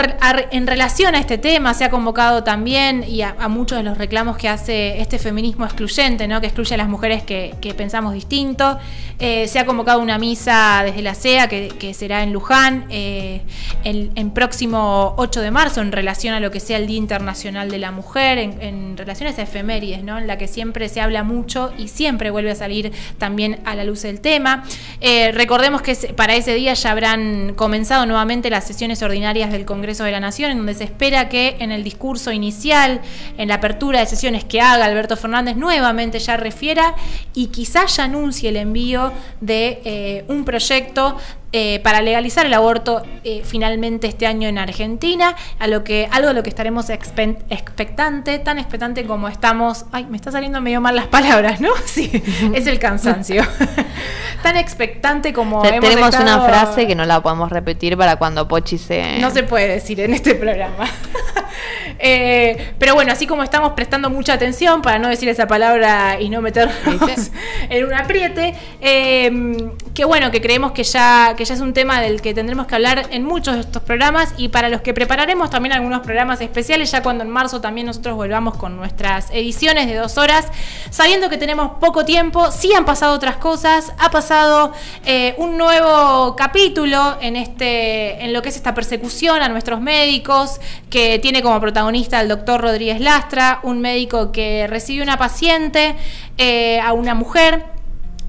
[0.52, 3.98] en relación a este tema, se ha convocado también y a, a muchos de los
[3.98, 6.42] reclamos que hace este feminismo excluyente, ¿no?
[6.42, 8.78] que excluye a las mujeres que, pensamos distinto.
[9.20, 13.42] Eh, se ha convocado una misa desde la CEA que, será en Luján eh,
[13.84, 17.80] el, próximo 8 de marzo en relación a lo que sea el Día Internacional de
[17.80, 20.18] la Mujer, en, en relación a esa efemérides, ¿no?
[20.18, 23.84] en la que siempre se habla mucho y siempre vuelve a salir también a la
[23.84, 24.64] luz del tema.
[25.02, 30.04] Eh, recordemos que para ese día ya habrán comenzado nuevamente las sesiones ordinarias del Congreso
[30.04, 33.02] de la Nación, en donde se espera que en el discurso inicial,
[33.38, 36.96] en la apertura de sesiones que haga Alberto Fernández, nuevamente ya refiera
[37.34, 41.18] y quizás ya anuncie el envío de eh, un proyecto
[41.52, 46.30] eh, para legalizar el aborto eh, finalmente este año en Argentina, a lo que, algo
[46.30, 49.86] a lo que estaremos expectante, tan expectante como estamos.
[49.92, 51.70] Ay, me está saliendo medio mal las palabras, ¿no?
[51.86, 52.12] Sí,
[52.54, 53.44] es el cansancio.
[54.44, 58.78] tan expectante como hemos Tenemos una frase que no la podemos repetir para cuando Pochi
[58.78, 59.18] se...
[59.20, 60.86] no se puede decir en este programa.
[62.02, 66.30] Eh, pero bueno, así como estamos prestando mucha atención para no decir esa palabra y
[66.30, 67.32] no meternos ¿Viste?
[67.70, 72.00] en un apriete, eh, que bueno, que creemos que ya, que ya es un tema
[72.00, 75.50] del que tendremos que hablar en muchos de estos programas y para los que prepararemos
[75.50, 79.96] también algunos programas especiales, ya cuando en marzo también nosotros volvamos con nuestras ediciones de
[79.96, 80.48] dos horas,
[80.90, 84.72] sabiendo que tenemos poco tiempo, sí han pasado otras cosas, ha pasado
[85.06, 90.60] eh, un nuevo capítulo en, este, en lo que es esta persecución a nuestros médicos,
[90.90, 95.96] que tiene como protagonista al doctor Rodríguez Lastra, un médico que recibió una paciente,
[96.38, 97.66] eh, a una mujer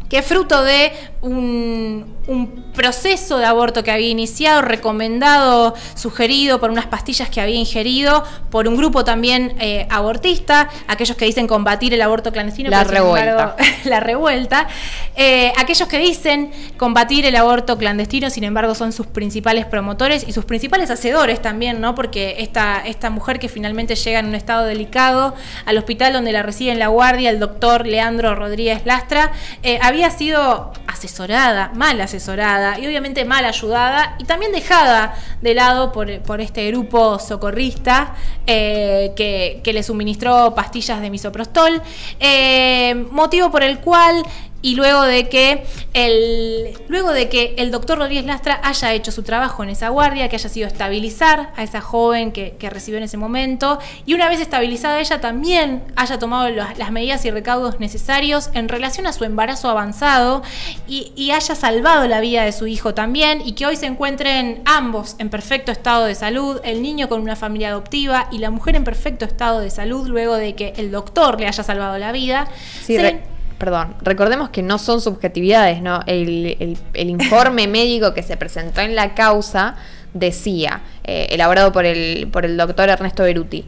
[0.08, 6.86] que fruto de un, un proceso de aborto que había iniciado, recomendado, sugerido por unas
[6.86, 12.02] pastillas que había ingerido, por un grupo también eh, abortista, aquellos que dicen combatir el
[12.02, 12.70] aborto clandestino.
[12.70, 13.30] La revuelta.
[13.30, 13.54] embargo,
[13.84, 14.68] la revuelta.
[15.16, 20.32] Eh, aquellos que dicen combatir el aborto clandestino, sin embargo, son sus principales promotores y
[20.32, 21.94] sus principales hacedores también, ¿no?
[21.94, 25.34] Porque esta, esta mujer que finalmente llega en un estado delicado
[25.66, 30.10] al hospital donde la recibe en la guardia el doctor Leandro Rodríguez Lastra, eh, había
[30.10, 30.72] sido
[31.10, 36.68] asesorada, mal asesorada y obviamente mal ayudada y también dejada de lado por, por este
[36.68, 38.14] grupo socorrista
[38.46, 41.82] eh, que, que le suministró pastillas de misoprostol,
[42.20, 44.22] eh, motivo por el cual
[44.62, 49.22] y luego de que el luego de que el doctor Rodríguez Lastra haya hecho su
[49.22, 53.04] trabajo en esa guardia, que haya sido estabilizar a esa joven que, que recibió en
[53.04, 57.80] ese momento, y una vez estabilizada ella también haya tomado los- las medidas y recaudos
[57.80, 60.42] necesarios en relación a su embarazo avanzado
[60.88, 64.62] y, y haya salvado la vida de su hijo también, y que hoy se encuentren
[64.64, 68.76] ambos en perfecto estado de salud, el niño con una familia adoptiva y la mujer
[68.76, 72.48] en perfecto estado de salud luego de que el doctor le haya salvado la vida.
[72.84, 76.00] Sí, Se le- perdón, recordemos que no son subjetividades, ¿no?
[76.06, 79.76] El, el- el informe médico que se presentó en la causa
[80.14, 83.64] decía, eh, elaborado por el, por el doctor Ernesto Beruti,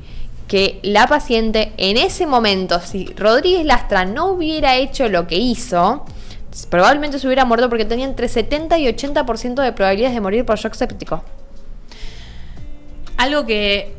[0.48, 6.05] que la paciente en ese momento, si Rodríguez Lastra no hubiera hecho lo que hizo,
[6.68, 10.59] probablemente se hubiera muerto porque tenía entre 70 y 80% de probabilidades de morir por
[10.59, 11.22] shock séptico.
[13.18, 13.94] algo que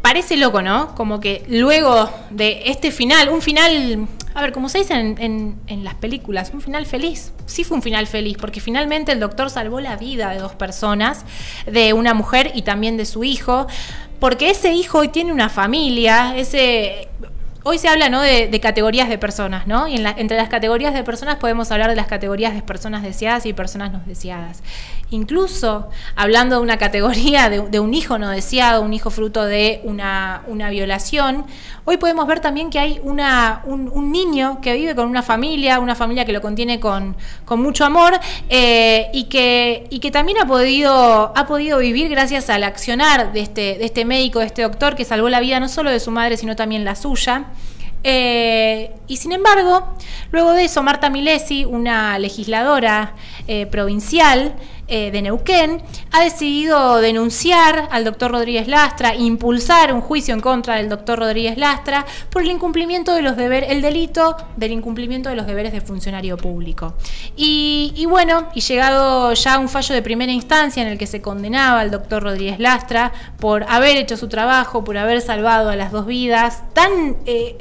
[0.00, 0.94] parece loco, ¿no?
[0.94, 5.94] Como que luego de este final, un final, a ver, como se dice en, las
[5.94, 7.32] películas, un final feliz.
[7.46, 11.24] Sí fue un final feliz, porque finalmente el doctor salvó la vida de dos personas,
[11.66, 13.66] de una mujer y también de su hijo,
[14.18, 16.34] porque ese hijo hoy tiene una familia.
[17.66, 18.20] Hoy se habla ¿no?
[18.20, 19.88] de, de categorías de personas, ¿no?
[19.88, 23.02] Y en la- entre las categorías de personas podemos hablar de las categorías de personas
[23.02, 24.62] deseadas y personas no deseadas.
[25.10, 30.42] Incluso hablando de una categoría de, un hijo no deseado, un hijo fruto de una,
[30.70, 31.44] violación,
[31.84, 36.24] hoy podemos ver también que hay un, niño que vive con una familia, una familia
[36.24, 37.16] que lo contiene con,
[37.50, 43.40] mucho amor eh, y, que, también ha podido, ha podido vivir gracias al accionar de
[43.40, 46.10] este, de este médico, de este doctor que salvó la vida no solo de su
[46.10, 47.46] madre, sino también la suya.
[48.06, 49.94] Eh, y sin embargo,
[50.30, 53.14] luego de eso, Marta Milesi, una legisladora
[53.48, 54.54] eh, provincial
[54.88, 60.76] eh, de Neuquén, ha decidido denunciar al doctor Rodríguez Lastra, impulsar un juicio en contra
[60.76, 65.36] del doctor Rodríguez Lastra por el incumplimiento de los deberes, el delito del incumplimiento de
[65.36, 66.94] los deberes de funcionario público.
[67.36, 71.80] Y, bueno, y llegado ya un fallo de primera instancia en el que se condenaba
[71.80, 76.06] al doctor Rodríguez Lastra por haber hecho su trabajo, por haber salvado a las dos
[76.06, 77.16] vidas, tan...
[77.26, 77.56] eh,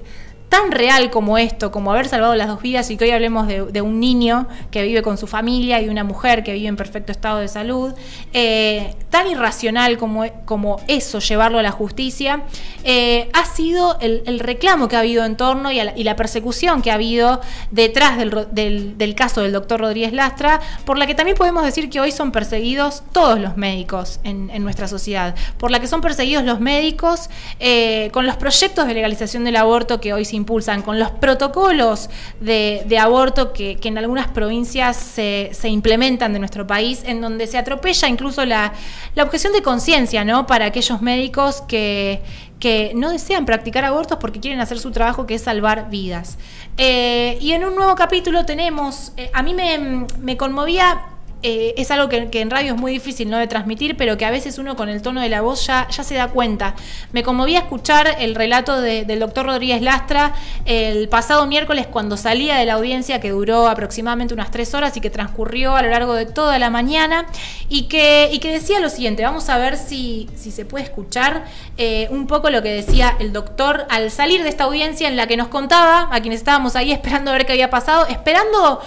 [0.53, 3.81] tan real como esto, como haber salvado las dos vidas y que hoy hablemos de,
[3.81, 7.11] un niño que vive con su familia y de una mujer que vive en perfecto
[7.11, 7.91] estado de salud,
[8.33, 12.43] eh, tan irracional como, como eso, llevarlo a la justicia,
[12.83, 16.91] eh, ha sido el, el reclamo que ha habido en torno y, la, persecución que
[16.91, 21.65] ha habido detrás del- del caso del doctor Rodríguez Lastra, por la que también podemos
[21.65, 25.87] decir que hoy son perseguidos todos los médicos en, en nuestra sociedad, por la que
[25.87, 30.35] son perseguidos los médicos eh, con los proyectos de legalización del aborto que hoy se
[30.43, 37.03] impulsan, con los protocolos de, aborto que, en algunas provincias se, implementan de nuestro país,
[37.05, 38.73] en donde se atropella incluso la,
[39.15, 40.45] la objeción de conciencia, ¿no?
[40.45, 42.21] Para aquellos médicos que,
[42.59, 46.37] que no desean practicar abortos porque quieren hacer su trabajo que es salvar vidas.
[46.77, 51.12] Eh, y en un nuevo capítulo tenemos, eh, a mí me, me conmovía
[51.43, 54.31] eh, es algo que, en radio es muy difícil no de transmitir, pero que a
[54.31, 56.75] veces uno con el tono de la voz ya, se da cuenta.
[57.11, 60.33] Me conmovía escuchar el relato de- del doctor Rodríguez Lastra
[60.65, 65.01] el pasado miércoles cuando salía de la audiencia que duró aproximadamente unas tres horas y
[65.01, 67.25] que transcurrió a lo largo de toda la mañana
[67.69, 71.45] y que, y que decía lo siguiente, vamos a ver si, si se puede escuchar
[71.77, 75.27] eh, un poco lo que decía el doctor al salir de esta audiencia en la
[75.27, 78.81] que nos contaba, a quienes estábamos ahí esperando a ver qué había pasado, esperando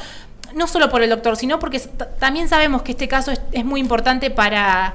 [0.57, 1.79] no solo por el doctor, sino porque
[2.19, 4.95] también sabemos que este caso es, es muy importante para,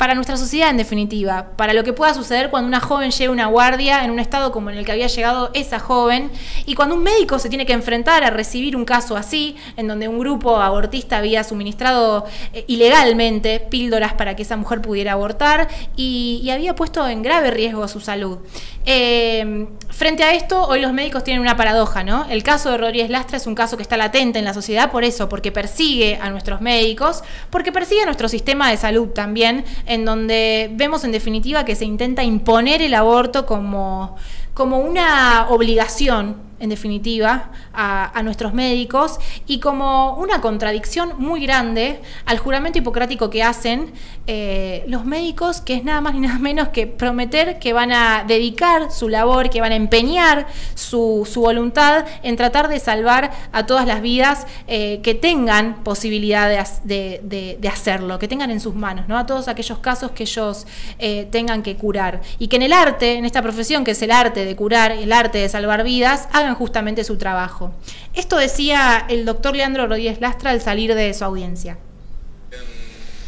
[0.00, 3.30] para nuestra sociedad en definitiva, para lo que pueda suceder cuando una joven llegue a
[3.30, 6.30] una guardia en un estado como en el que había llegado esa joven
[6.64, 10.08] y cuando un médico se tiene que enfrentar a recibir un caso así, en donde
[10.08, 12.24] un grupo abortista había suministrado
[12.54, 17.50] eh, ilegalmente píldoras para que esa mujer pudiera abortar y, y había puesto en grave
[17.50, 18.38] riesgo su salud.
[18.86, 22.24] Eh, frente a esto, hoy los médicos tienen una paradoja, ¿no?
[22.30, 25.04] El caso de Rodríguez Lastra es un caso que está latente en la sociedad por
[25.04, 30.04] eso, porque persigue a nuestros médicos, porque persigue a nuestro sistema de salud también, en
[30.04, 34.16] donde vemos en definitiva que se intenta imponer el aborto como,
[34.54, 42.38] como una obligación en definitiva, a, nuestros médicos y como una contradicción muy grande al
[42.38, 43.92] juramento hipocrático que hacen
[44.26, 48.24] eh, los médicos, que es nada más ni nada menos que prometer que van a
[48.28, 53.66] dedicar su labor, que van a empeñar su, su voluntad en tratar de salvar a
[53.66, 56.48] todas las vidas eh, que tengan posibilidad
[56.84, 59.16] de- de- de hacerlo, que tengan en sus manos, ¿no?
[59.18, 60.66] A todos aquellos casos que ellos
[60.98, 62.20] eh, tengan que curar.
[62.38, 65.12] Y que en el arte, en esta profesión que es el arte de curar, el
[65.12, 67.74] arte de salvar vidas, hagan justamente su trabajo.
[68.14, 71.78] Esto decía el doctor Leandro Rodríguez Lastra al salir de su audiencia.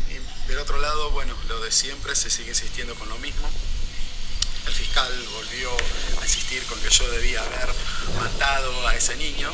[0.09, 3.49] Y del otro lado, bueno, lo de siempre se sigue insistiendo con lo mismo.
[4.67, 5.71] El fiscal volvió
[6.21, 7.69] a insistir con que yo debía haber
[8.21, 9.51] matado a ese niño,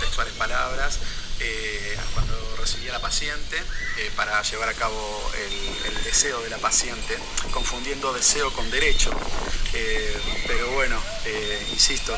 [0.00, 1.00] textuales palabras,
[1.40, 3.56] eh, cuando recibí a la paciente
[3.98, 7.18] eh, para llevar a cabo el, deseo de la paciente,
[7.50, 9.10] confundiendo deseo con derecho.
[9.72, 10.16] Eh,
[10.46, 11.00] pero bueno,
[11.72, 12.16] insisto,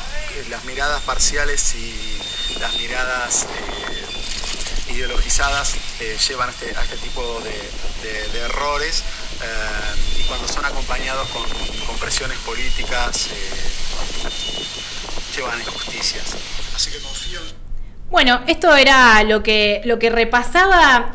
[0.49, 2.19] las miradas parciales y
[2.59, 3.47] las miradas
[4.89, 5.73] ideologizadas
[6.27, 9.03] llevan a este, este tipo de, errores
[10.19, 11.43] y cuando son acompañados con,
[11.87, 13.29] con presiones políticas
[15.35, 16.35] llevan injusticias.
[16.75, 17.66] Así que confío en
[18.09, 21.11] Bueno, esto era lo que, lo que repasaba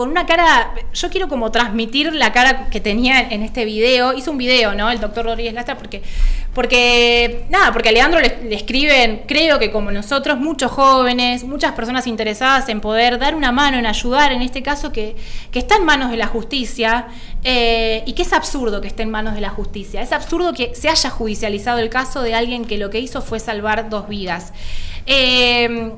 [0.00, 4.30] con una cara, yo quiero como transmitir la cara que tenía en este video, hizo
[4.30, 4.90] un video, ¿no?
[4.90, 6.02] El doctor Rodríguez Lastra, porque,
[6.54, 12.06] porque, nada, porque a Leandro le, escriben, creo que como nosotros, muchos jóvenes, muchas personas
[12.06, 15.16] interesadas en poder dar una mano, en ayudar, en este caso, que,
[15.50, 17.08] que está en manos de la justicia,
[17.44, 20.74] eh, y que es absurdo que esté en manos de la justicia, es absurdo que
[20.74, 24.54] se haya judicializado el caso de alguien que lo que hizo fue salvar dos vidas.
[25.04, 25.92] Eh,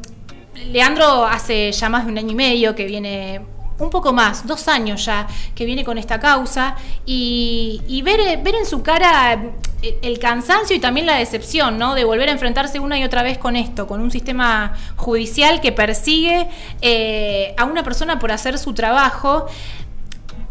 [0.55, 3.41] Leandro hace ya más de un año y medio que viene,
[3.79, 6.77] un poco más, dos años ya, que viene con esta causa
[7.07, 11.95] y, ver, en su cara el, el cansancio y también la decepción, ¿no?
[11.95, 15.73] De volver a enfrentarse una y otra vez con esto, con un sistema judicial que
[15.73, 16.49] persigue
[16.81, 19.47] eh, a una persona por hacer su trabajo.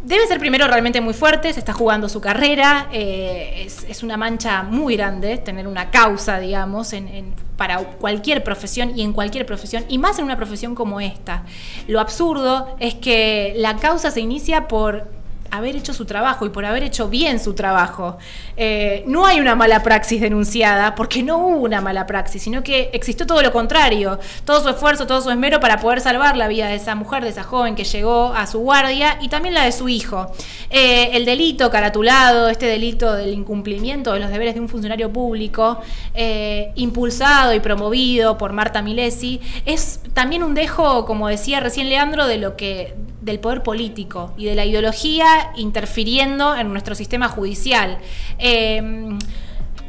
[0.03, 4.63] Debe ser primero realmente muy fuerte, se está jugando su carrera, eh, es, una mancha
[4.63, 9.99] muy grande tener una causa, digamos, en- para cualquier profesión y en cualquier profesión, y
[9.99, 11.43] más en una profesión como esta.
[11.87, 15.07] Lo absurdo es que la causa se inicia por
[15.51, 18.17] haber hecho su trabajo y por haber hecho bien su trabajo.
[18.57, 22.89] Eh, no hay una mala praxis denunciada porque no hubo una mala praxis, sino que
[22.93, 26.67] existió todo lo contrario, todo su esfuerzo, todo su esmero para poder salvar la vida
[26.67, 29.71] de esa mujer, de esa joven que llegó a su guardia y también la de
[29.71, 30.31] su hijo.
[30.69, 35.81] Eh, el delito caratulado, este delito del incumplimiento de los deberes de un funcionario público,
[36.13, 42.27] eh, impulsado y promovido por Marta Milesi, es también un dejo, como decía recién Leandro,
[42.27, 47.97] de lo que del poder político y de la ideología interfiriendo en nuestro sistema judicial.
[48.39, 49.17] Eh,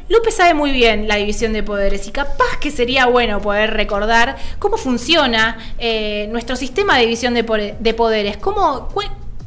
[0.09, 4.37] Lupe sabe muy bien la división de poderes y capaz que sería bueno poder recordar
[4.59, 7.43] cómo funciona eh, nuestro sistema de división de,
[7.93, 8.89] poderes, cómo,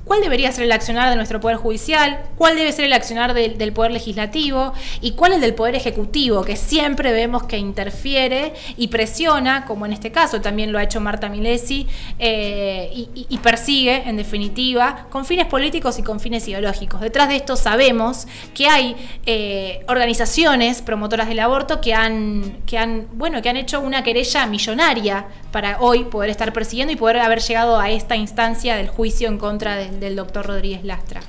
[0.06, 3.72] cuál debería ser el accionar de nuestro poder judicial, cuál debe ser el accionar del,
[3.72, 9.64] poder legislativo y cuál el del poder ejecutivo, que siempre vemos que interfiere y presiona,
[9.64, 11.88] como en este caso también lo ha hecho Marta Milesi,
[12.20, 17.00] eh, y persigue, en definitiva, con fines políticos y con fines ideológicos.
[17.00, 18.94] Detrás de esto sabemos que hay
[19.26, 24.46] eh, organizaciones promotoras del aborto que han, que han, bueno, que han hecho una querella
[24.46, 29.28] millonaria para hoy poder estar persiguiendo y poder haber llegado a esta instancia del juicio
[29.28, 31.20] en contra del, del doctor Rodríguez Lastra.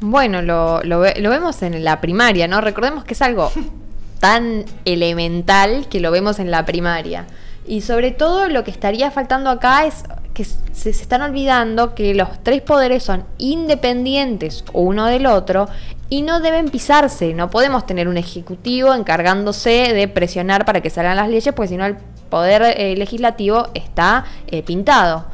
[0.00, 2.60] Bueno, lo, lo ve- lo vemos en la primaria, ¿no?
[2.60, 3.50] Recordemos que es algo
[4.20, 7.26] tan elemental que lo vemos en la primaria.
[7.66, 10.04] Y sobre todo lo que estaría faltando acá es
[10.34, 15.68] que se, se están olvidando que los tres poderes son independientes uno del otro
[16.08, 17.34] y no deben pisarse.
[17.34, 21.76] No podemos tener un ejecutivo encargándose de presionar para que salgan las leyes, porque si
[21.76, 21.96] no el
[22.30, 25.26] poder eh, legislativo está eh, pintado.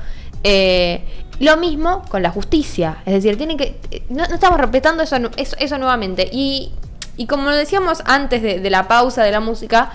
[0.44, 1.02] Eh,
[1.40, 3.76] lo mismo con la justicia, es decir, tiene que
[4.08, 6.28] no, estamos respetando eso, eso nuevamente.
[6.32, 6.72] Y,
[7.16, 9.92] y como lo decíamos antes de, de la pausa de la música,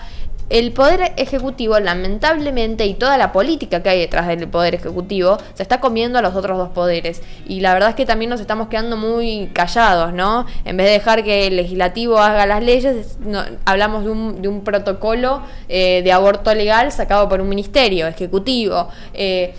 [0.50, 5.62] el poder ejecutivo, lamentablemente, y toda la política que hay detrás del poder ejecutivo, se
[5.62, 7.22] está comiendo a los otros dos poderes.
[7.46, 10.44] Y la verdad es que también nos estamos quedando muy callados, ¿no?
[10.66, 14.48] En vez de dejar que el legislativo haga las leyes, no- hablamos de un, de
[14.48, 18.88] un protocolo eh, de aborto legal sacado por un ministerio ejecutivo.
[19.14, 19.54] Eh,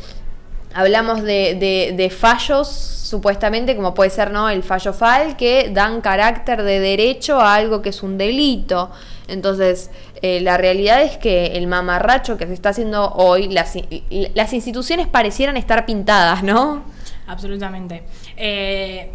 [0.74, 4.50] Hablamos de, de- fallos, supuestamente, como puede ser ¿no?
[4.50, 8.90] el fallo FAL, que dan carácter de derecho a algo que es un delito.
[9.28, 13.74] Entonces, eh, la realidad es que el mamarracho que se está haciendo hoy, las,
[14.34, 16.84] las instituciones parecieran estar pintadas, ¿no?
[17.28, 18.04] Absolutamente.
[18.36, 19.12] Eh,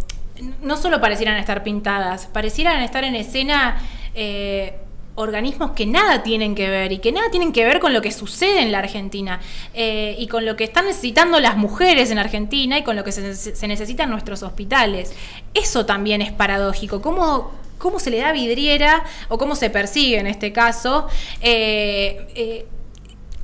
[0.62, 3.78] no solo parecieran estar pintadas, parecieran estar en escena
[4.14, 4.78] eh,
[5.18, 8.12] organismos que nada tienen que ver y que nada tienen que ver con lo que
[8.12, 9.40] sucede en la Argentina
[9.74, 13.10] eh, y con lo que están necesitando las mujeres en Argentina y con lo que
[13.10, 15.12] se, necesitan nuestros hospitales.
[15.54, 17.02] Eso también es paradójico.
[17.02, 21.08] ¿Cómo, cómo se le da vidriera o cómo se persigue en este caso?
[21.40, 22.66] Eh, eh,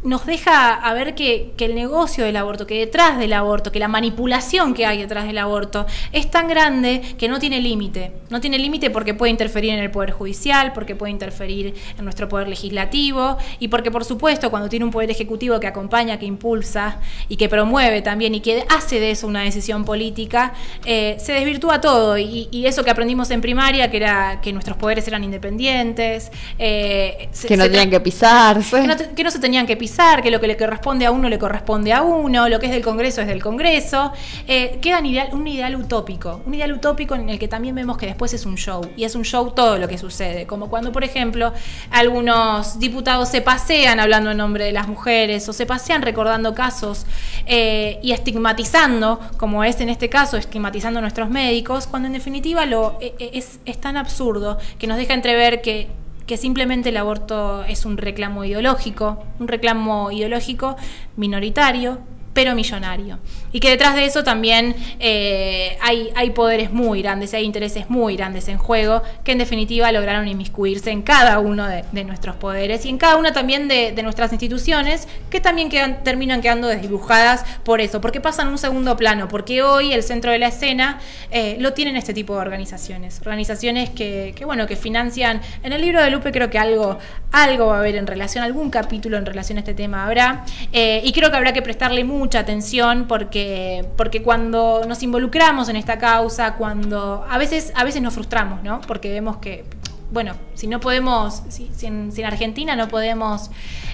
[0.05, 3.79] nos deja a ver que, que, el negocio del aborto, que detrás del aborto, que
[3.79, 8.13] la manipulación que hay detrás del aborto es tan grande que no tiene límite.
[8.29, 12.29] No tiene límite porque puede interferir en el Poder Judicial, porque puede interferir en nuestro
[12.29, 16.99] Poder Legislativo y porque, por supuesto, cuando tiene un Poder Ejecutivo que acompaña, que impulsa
[17.29, 20.53] y que promueve también y que hace de eso una decisión política,
[20.85, 22.19] eh, se desvirtúa todo.
[22.19, 27.31] Y, y, eso que aprendimos en primaria, que era que nuestros poderes eran independientes, eh,
[27.47, 28.81] que no tenían que pisarse.
[28.83, 31.29] Que no, que no se tenían que pisar que lo que le corresponde a uno
[31.29, 34.13] le corresponde a uno, lo que es del Congreso es del Congreso,
[34.49, 37.97] eh, queda un ideal, un ideal utópico, un ideal utópico en el que también vemos
[37.97, 40.91] que después es un show, y es un show todo lo que sucede, como cuando,
[40.91, 41.53] por ejemplo,
[41.93, 47.07] algunos diputados se pasean hablando en nombre de las mujeres o se pasean recordando casos
[47.47, 52.67] eh, y estigmatizando, como es en este caso, estigmatizando a nuestros médicos, cuando en definitiva
[52.67, 55.89] lo, eh, es, es tan absurdo que nos deja entrever que
[56.27, 60.77] que simplemente el aborto es un reclamo ideológico, un reclamo ideológico
[61.17, 61.99] minoritario,
[62.35, 63.19] pero millonario.
[63.53, 68.17] Y que detrás de eso también eh, hay, hay poderes muy grandes, hay intereses muy
[68.17, 72.91] grandes en juego, que en definitiva lograron inmiscuirse en cada uno de, nuestros poderes y
[72.91, 75.71] en cada una también de, nuestras instituciones, que también
[76.03, 80.39] terminan quedando desdibujadas por eso, porque pasan un segundo plano, porque hoy el centro de
[80.39, 80.99] la escena
[81.31, 85.81] eh, lo tienen este tipo de organizaciones, organizaciones que, que, bueno, que financian, en el
[85.81, 86.99] libro de Lupe creo que algo,
[87.33, 91.01] algo va a haber en relación, algún capítulo en relación a este tema habrá, eh,
[91.05, 95.77] y creo que habrá que prestarle mucho mucha atención porque, porque cuando nos involucramos en
[95.77, 98.81] esta causa, cuando a veces, a veces nos frustramos, ¿no?
[98.81, 99.67] Porque vemos que,
[100.11, 103.51] bueno, si no podemos, si, en, Argentina no podemos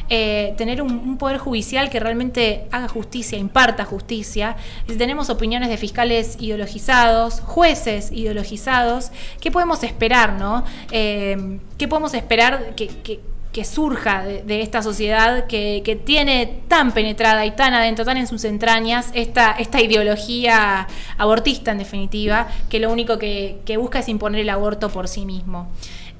[0.09, 4.57] eh, tener un, un, poder judicial que realmente haga justicia, imparta justicia,
[4.87, 9.11] si tenemos opiniones de fiscales ideologizados, jueces ideologizados,
[9.41, 10.63] ¿qué podemos esperar, no?
[10.93, 16.93] Eh, ¿Qué podemos esperar que, que que surja de, esta sociedad que, que, tiene tan
[16.93, 20.87] penetrada y tan adentro, tan en sus entrañas, esta, esta ideología
[21.19, 25.27] abortista en definitiva, que lo único que, que busca es imponer el aborto por sí
[25.27, 25.69] mismo.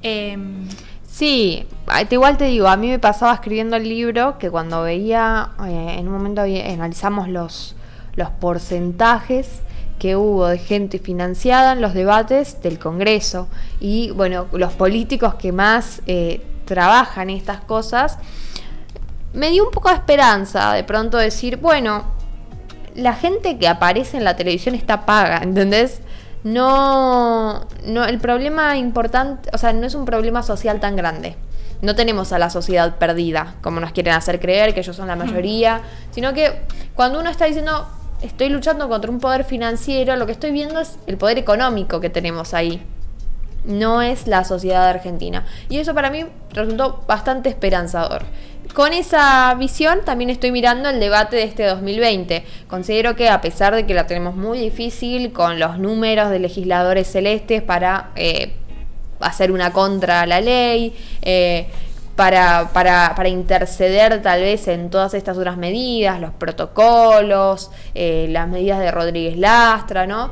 [0.03, 0.37] Eh,
[1.07, 1.65] sí,
[2.09, 6.07] igual te digo, a mí me pasaba escribiendo el libro que cuando veía, eh, en
[6.07, 7.75] un momento analizamos los,
[8.15, 9.61] los porcentajes
[9.99, 13.47] que hubo de gente financiada en los debates del Congreso
[13.79, 18.17] y bueno, los políticos que más eh, trabajan estas cosas,
[19.33, 22.05] me dio un poco de esperanza de pronto decir, bueno,
[22.95, 26.01] la gente que aparece en la televisión está paga, ¿entendés?
[26.43, 31.35] No, no, el problema importante, o sea, no es un problema social tan grande.
[31.81, 35.15] No tenemos a la sociedad perdida, como nos quieren hacer creer, que ellos son la
[35.15, 35.81] mayoría,
[36.11, 36.61] sino que
[36.93, 37.87] cuando uno está diciendo,
[38.21, 42.09] estoy luchando contra un poder financiero, lo que estoy viendo es el poder económico que
[42.09, 42.85] tenemos ahí
[43.65, 45.45] no es la sociedad argentina.
[45.69, 48.23] Y eso para mí resultó bastante esperanzador.
[48.73, 52.45] Con esa visión también estoy mirando el debate de este 2020.
[52.67, 57.07] Considero que a pesar de que la tenemos muy difícil con los números de legisladores
[57.07, 58.53] celestes para eh,
[59.19, 61.67] hacer una contra la ley, eh,
[62.15, 68.47] para, para, para, interceder tal vez en todas estas otras medidas, los protocolos, eh, las
[68.47, 70.31] medidas de Rodríguez Lastra, ¿no?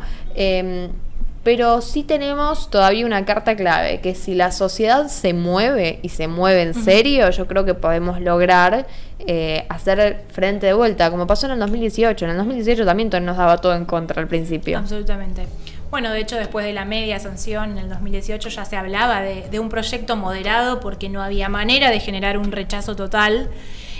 [1.49, 6.27] Pero sí tenemos todavía una carta clave, que si la sociedad se mueve y se
[6.27, 8.85] mueve en serio, yo creo que podemos lograr
[9.17, 12.25] eh, hacer frente de vuelta, como pasó en el 2018.
[12.25, 14.77] En el 2018 también nos daba todo en contra al principio.
[14.77, 15.47] Absolutamente.
[15.89, 19.49] Bueno, de hecho, después de la media sanción en el 2018 ya se hablaba de,
[19.49, 23.49] de un proyecto moderado porque no había manera de generar un rechazo total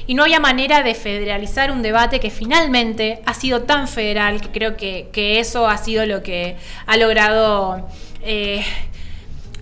[0.10, 4.50] y no había manera de federalizar un debate que finalmente ha sido tan federal que
[4.50, 6.58] creo que, que eso ha sido lo que
[6.88, 7.88] ha logrado
[8.24, 8.66] eh,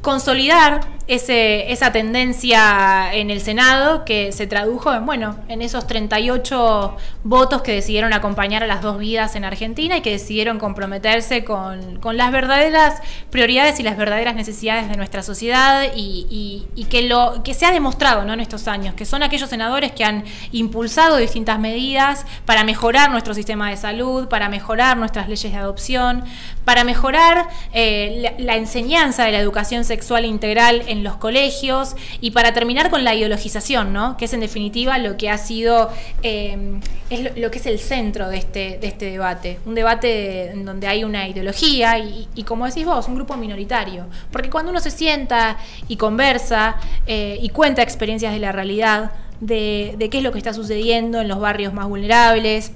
[0.02, 7.62] consolidar esa tendencia en el Senado que se tradujo en, bueno, en esos 38 votos
[7.62, 12.18] que decidieron acompañar a las dos vidas en Argentina y que decidieron comprometerse con, con
[12.18, 17.54] las verdaderas prioridades y las verdaderas necesidades de nuestra sociedad y, y, que, lo, que
[17.54, 18.34] se ha demostrado ¿no?
[18.34, 23.34] en estos años, que son aquellos senadores que han impulsado distintas medidas para mejorar nuestro
[23.34, 26.24] sistema de salud, para mejorar nuestras leyes de adopción,
[26.66, 32.54] para mejorar eh, la, enseñanza de la educación sexual integral en los colegios y para
[32.54, 34.18] terminar con la ideologización, ¿no?
[34.18, 35.90] que es en definitiva lo que ha sido,
[36.24, 36.80] eh,
[37.10, 39.60] es lo, que es el centro de este, de este debate.
[39.66, 44.06] Un debate en donde hay una ideología y, como decís vos, un grupo minoritario.
[44.32, 50.08] Porque cuando uno se sienta y conversa eh, y cuenta experiencias de la realidad, de
[50.12, 52.72] qué es lo que está sucediendo en los barrios más vulnerables,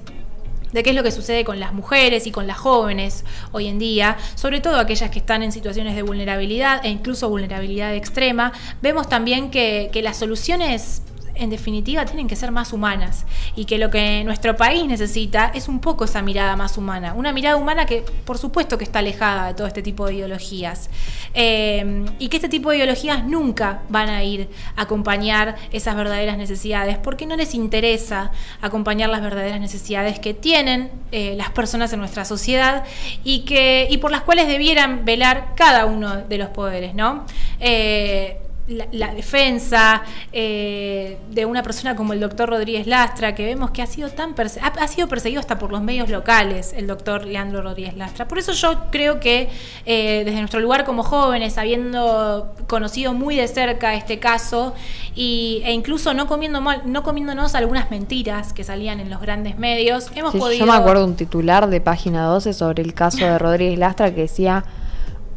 [0.72, 3.78] de qué es lo que sucede con las mujeres y con las jóvenes hoy en
[3.78, 9.08] día, sobre todo aquellas que están en situaciones de vulnerabilidad e incluso vulnerabilidad extrema, vemos
[9.08, 11.02] también que, que las soluciones
[11.34, 13.24] en definitiva tienen que ser más humanas.
[13.56, 17.32] Y que lo que nuestro país necesita es un poco esa mirada más humana, una
[17.32, 20.90] mirada humana que por supuesto que está alejada de todo este tipo de ideologías.
[21.34, 26.36] Eh, y que este tipo de ideologías nunca van a ir a acompañar esas verdaderas
[26.36, 32.00] necesidades porque no les interesa acompañar las verdaderas necesidades que tienen eh, las personas en
[32.00, 32.84] nuestra sociedad
[33.24, 37.24] y que y por las cuales debieran velar cada uno de los poderes, ¿no?
[37.60, 38.38] Eh,
[38.68, 40.02] la, la defensa
[40.32, 44.34] eh, de una persona como el doctor Rodríguez Lastra, que vemos que ha sido tan
[44.34, 48.28] perse- ha, ha sido perseguido hasta por los medios locales, el doctor Leandro Rodríguez Lastra.
[48.28, 49.48] Por eso yo creo que
[49.84, 54.74] eh, desde nuestro lugar como jóvenes, habiendo conocido muy de cerca este caso,
[55.14, 59.58] y, e incluso no comiendo mal, no comiéndonos algunas mentiras que salían en los grandes
[59.58, 60.64] medios, hemos Sí, podido.
[60.66, 64.22] Yo me acuerdo un titular de página 12 sobre el caso de Rodríguez Lastra que
[64.22, 64.64] decía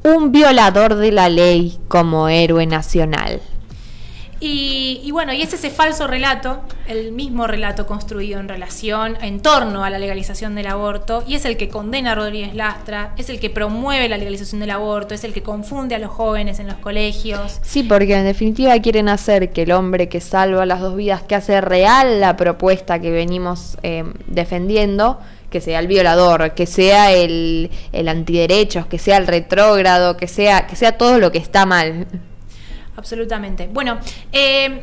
[0.06, 3.42] un violador de la ley como héroe nacional.
[4.40, 9.40] Y, y bueno, y es ese falso relato, el mismo relato construido en relación, en
[9.40, 13.30] torno a la legalización del aborto, y es el que condena a Rodríguez Lastra, es
[13.30, 16.68] el que promueve la legalización del aborto, es el que confunde a los jóvenes en
[16.68, 17.60] los colegios.
[17.64, 21.34] Sí, porque en definitiva quieren hacer que el hombre que salva las dos vidas, que
[21.34, 25.20] hace real la propuesta que venimos eh, defendiendo,
[25.56, 30.68] que sea el violador, que sea el, el antiderechos, que sea el retrógrado, que sea,
[30.68, 32.08] que sea todo lo que está mal.
[32.98, 33.70] Absolutamente.
[33.72, 33.98] Bueno,
[34.34, 34.82] eh,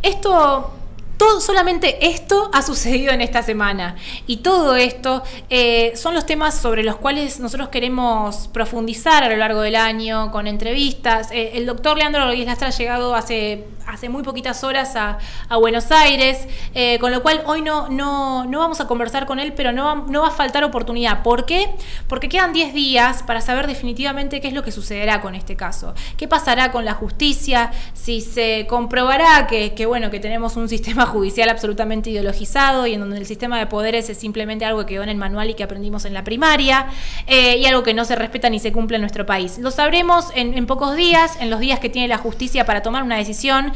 [0.00, 0.77] esto,
[1.18, 3.96] todo, solamente esto ha sucedido en esta semana.
[4.26, 9.36] Y todo esto eh, son los temas sobre los cuales nosotros queremos profundizar a lo
[9.36, 11.30] largo del año con entrevistas.
[11.32, 15.18] Eh, el doctor Leandro Rodríguez Lastra ha llegado hace, hace muy poquitas horas a,
[15.58, 19.52] Buenos Aires, eh, con lo cual hoy no, no, no vamos a conversar con él,
[19.54, 21.22] pero no no va a faltar oportunidad.
[21.22, 21.70] ¿Por qué?
[22.06, 25.94] Porque quedan 10 días para saber definitivamente qué es lo que sucederá con este caso.
[26.16, 27.72] ¿Qué pasará con la justicia?
[27.94, 33.00] Si se comprobará que, que, bueno, que tenemos un sistema judicial absolutamente ideologizado y en
[33.00, 35.64] donde el sistema de poderes es simplemente algo que quedó en el manual y que
[35.64, 36.86] aprendimos en la primaria
[37.26, 39.58] eh, y algo que no se respeta ni se cumple en nuestro país.
[39.58, 43.16] Lo sabremos en, pocos días, en los días que tiene la justicia para tomar una
[43.16, 43.72] decisión.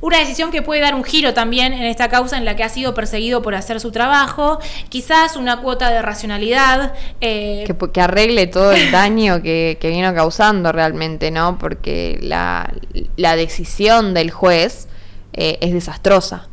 [0.00, 2.68] Una decisión que puede dar un giro también en esta causa en la que ha
[2.68, 6.94] sido perseguido por hacer su trabajo, quizás una cuota de racionalidad.
[7.20, 11.58] Eh, que, que, arregle todo el daño que, que, vino causando realmente, ¿no?
[11.58, 12.72] Porque la,
[13.16, 14.86] la decisión del juez
[15.40, 16.48] eh, es desastrosa.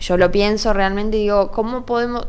[0.00, 2.26] Yo lo pienso realmente y digo, ¿cómo podemos...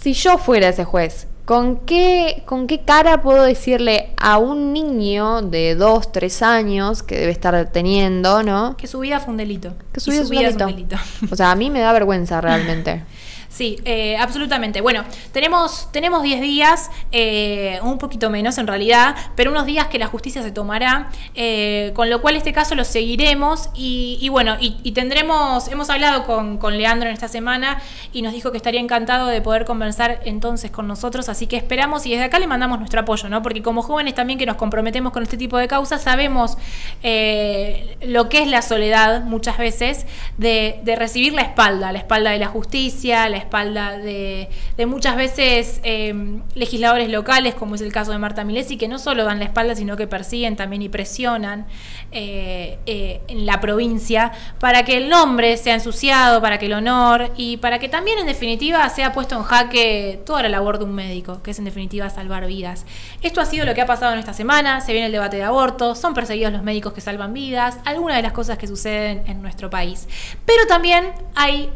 [0.00, 5.42] Si yo fuera ese juez, ¿Con qué, ¿Con qué cara puedo decirle a un niño
[5.42, 8.76] de 2, 3 años que debe estar teniendo, ¿no?
[8.76, 9.72] Que su vida fue un delito.
[9.92, 10.96] Que su vida, su vida es, un delito.
[10.96, 11.32] es un delito.
[11.32, 13.04] O sea, a mí me da vergüenza realmente.
[13.56, 14.82] Sí, eh, absolutamente.
[14.82, 19.98] Bueno, tenemos, tenemos 10 días, eh, un poquito menos en realidad, pero unos días que
[19.98, 24.58] la justicia se tomará, eh, con lo cual este caso lo seguiremos y, y bueno,
[24.60, 27.80] y, tendremos, hemos hablado con, con, Leandro en esta semana
[28.12, 32.04] y nos dijo que estaría encantado de poder conversar entonces con nosotros, así que esperamos
[32.04, 33.40] y desde acá le mandamos nuestro apoyo, ¿no?
[33.40, 36.58] Porque como jóvenes también que nos comprometemos con este tipo de causas, sabemos
[37.02, 40.04] lo que es la soledad muchas veces
[40.36, 45.16] de, de recibir la espalda, la espalda de la justicia, la espalda de, de muchas
[45.16, 46.14] veces eh,
[46.54, 49.74] legisladores locales, como es el caso de Marta Milesi, que no solo dan la espalda,
[49.74, 51.66] sino que persiguen también y presionan
[52.12, 57.32] eh, eh, en la provincia para que el nombre sea ensuciado, para que el honor
[57.36, 60.94] y para que también en definitiva sea puesto en jaque toda la labor de un
[60.94, 62.84] médico, que es en definitiva salvar vidas.
[63.22, 65.44] Esto ha sido lo que ha pasado en esta semana, se viene el debate de
[65.44, 69.40] aborto, son perseguidos los médicos que salvan vidas, algunas de las cosas que suceden en
[69.42, 70.08] nuestro país.
[70.44, 71.70] Pero también hay,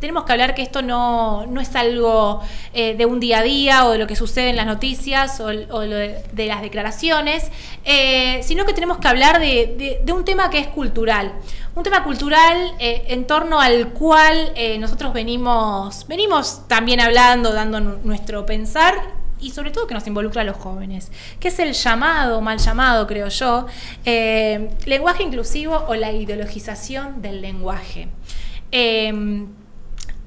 [0.00, 2.40] tenemos que hablar que esto no, no es algo
[2.72, 5.46] eh, de un día a día o de lo que sucede en las noticias o,
[5.48, 7.50] de, las declaraciones,
[7.84, 11.32] eh, sino que tenemos que hablar de, un tema que es cultural.
[11.74, 18.46] Un tema cultural eh, en torno al cual nosotros venimos, venimos también hablando, dando nuestro
[18.46, 18.94] pensar
[19.40, 23.06] y sobre todo que nos involucra a los jóvenes, que es el llamado, mal llamado
[23.06, 23.66] creo yo,
[24.04, 28.08] lenguaje inclusivo o la ideologización del lenguaje.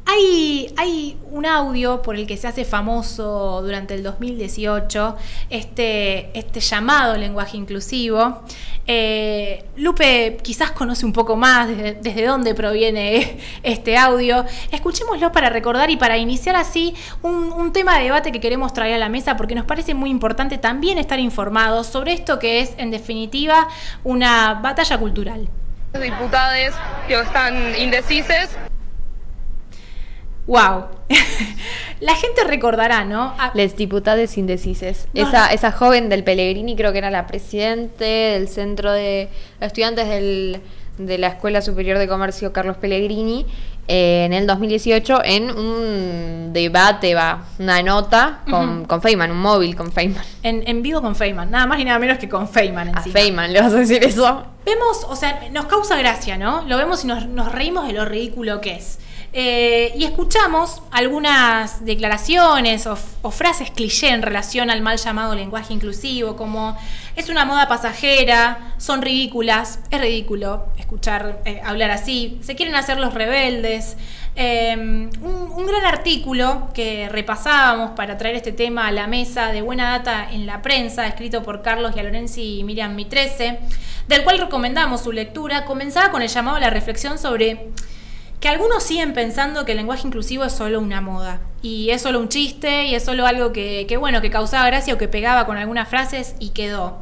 [0.09, 5.17] Hay, un audio por el que se hace famoso durante el 2018,
[5.49, 8.41] este, este llamado lenguaje inclusivo.
[8.87, 14.45] Eh, Lupe quizás conoce un poco más desde, dónde proviene este audio.
[14.71, 18.97] Escuchémoslo para recordar y para iniciar así un, tema de debate que queremos traer a
[18.97, 22.91] la mesa porque nos parece muy importante también estar informados sobre esto que es en
[22.91, 23.67] definitiva
[24.05, 25.49] una batalla cultural.
[25.93, 26.75] Diputados
[27.07, 28.49] que están indecises
[30.47, 30.85] Wow.
[31.99, 33.35] la gente recordará, ¿no?
[33.37, 33.51] A...
[33.53, 35.07] Les diputados indecises.
[35.13, 35.53] No, esa, no.
[35.53, 39.29] esa joven del Pellegrini creo que era la presidente del centro de
[39.59, 40.61] estudiantes del,
[40.97, 43.45] de la Escuela Superior de Comercio Carlos Pellegrini
[43.89, 48.87] eh, en el 2018 en un debate, va, una nota con, uh -huh.
[48.87, 50.23] con Feynman, un móvil con Feynman.
[50.43, 52.97] En, en, vivo con Feynman, nada más y nada menos que con Feynman.
[52.97, 54.45] A Feynman, ¿le vas a decir eso?
[54.65, 56.63] Vemos, o sea, nos causa gracia, ¿no?
[56.67, 58.99] Lo vemos y nos, nos reímos de lo ridículo que es.
[59.33, 62.95] Eh, y escuchamos algunas declaraciones o,
[63.29, 66.77] frases cliché en relación al mal llamado lenguaje inclusivo, como
[67.15, 72.99] es una moda pasajera, son ridículas, es ridículo escuchar eh, hablar así, se quieren hacer
[72.99, 73.97] los rebeldes.
[74.39, 79.97] Eh, un, gran artículo que repasábamos para traer este tema a la mesa de buena
[79.97, 83.59] data en la prensa, escrito por Carlos Lorenzi y Miriam Mitrese,
[84.07, 87.71] del cual recomendamos su lectura, comenzaba con el llamado a la reflexión sobre
[88.39, 92.19] que algunos siguen pensando que el lenguaje inclusivo es solo una moda y es solo
[92.19, 95.57] un chiste y es solo algo que, bueno, que causaba gracia o que pegaba con
[95.57, 97.01] algunas frases y quedó.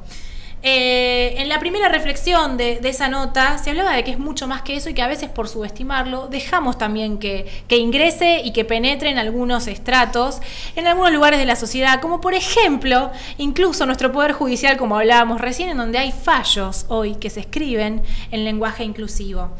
[0.67, 4.47] Eh, en la primera reflexión de, de, esa nota se hablaba de que es mucho
[4.47, 8.51] más que eso y que a veces por subestimarlo dejamos también que, que, ingrese y
[8.51, 10.41] que penetre en algunos estratos,
[10.75, 15.39] en algunos lugares de la sociedad, como por ejemplo incluso nuestro Poder Judicial, como hablábamos
[15.39, 19.51] recién, en donde hay fallos hoy que se escriben en lenguaje inclusivo.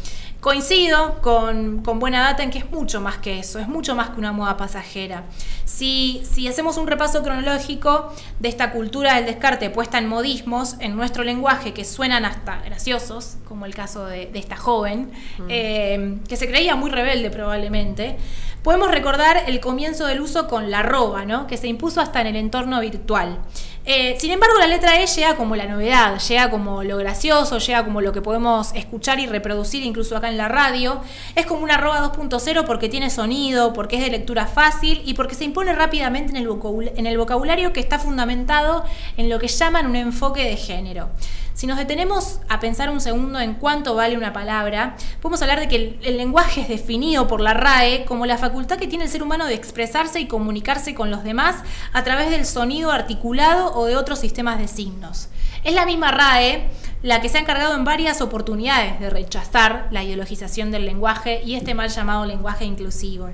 [0.45, 4.11] Coincido con, con, Buena Data en que es mucho más que eso, es mucho más
[4.11, 5.23] que una moda pasajera.
[5.65, 10.95] Si, si, hacemos un repaso cronológico de esta cultura del descarte puesta en modismos en
[10.95, 15.45] nuestro lenguaje que suenan hasta graciosos, como el caso de, de esta joven, mm.
[15.49, 18.15] eh, que se creía muy rebelde probablemente,
[18.61, 21.47] podemos recordar el comienzo del uso con la arroba, ¿no?
[21.47, 23.39] que se impuso hasta en el entorno virtual.
[23.87, 27.85] Eh, sin embargo, la letra E llega como la novedad, llega como lo gracioso, llega
[27.85, 31.01] como lo que podemos escuchar y reproducir incluso acá en la radio.
[31.35, 35.35] Es como una arroba 2.0 porque tiene sonido, porque es de lectura fácil y porque
[35.35, 38.83] se impone rápidamente en el, vocabulario que está fundamentado
[39.17, 41.09] en lo que llaman un enfoque de género.
[41.53, 45.69] Si nos detenemos a pensar un segundo en cuánto vale una palabra, podemos hablar de
[45.69, 49.09] que el, el, lenguaje es definido por la RAE como la facultad que tiene el
[49.09, 51.63] ser humano de expresarse y comunicarse con los demás
[51.93, 55.29] a través del sonido articulado o de otros sistemas de signos.
[55.63, 56.69] Es la misma RAE
[57.03, 61.53] la que se ha encargado en varias oportunidades de rechazar la ideologización del lenguaje y
[61.53, 63.29] este mal llamado lenguaje inclusivo.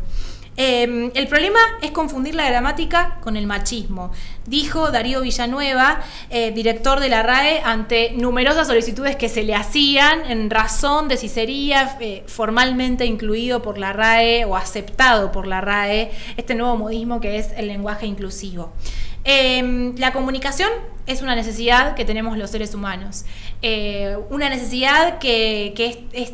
[0.57, 4.11] Eh, el problema es confundir la gramática con el machismo,
[4.45, 10.29] dijo Darío Villanueva, eh, director de la RAE, ante numerosas solicitudes que se le hacían
[10.29, 15.61] en razón de si sería eh, formalmente incluido por la RAE o aceptado por la
[15.61, 18.73] RAE este nuevo modismo que es el lenguaje inclusivo.
[19.23, 20.69] Eh, la comunicación
[21.07, 23.25] es una necesidad que tenemos los seres humanos,
[23.61, 25.73] eh, una necesidad que,
[26.13, 26.33] es,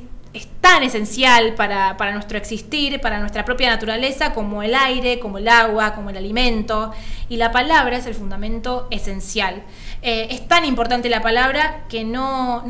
[0.62, 5.94] tan esencial para, nuestro existir, para nuestra propia naturaleza, como el aire, como el agua,
[5.96, 6.92] como el alimento.
[7.30, 9.64] Y la palabra es el fundamento esencial.
[10.02, 12.64] Eh, es tan importante la palabra que no,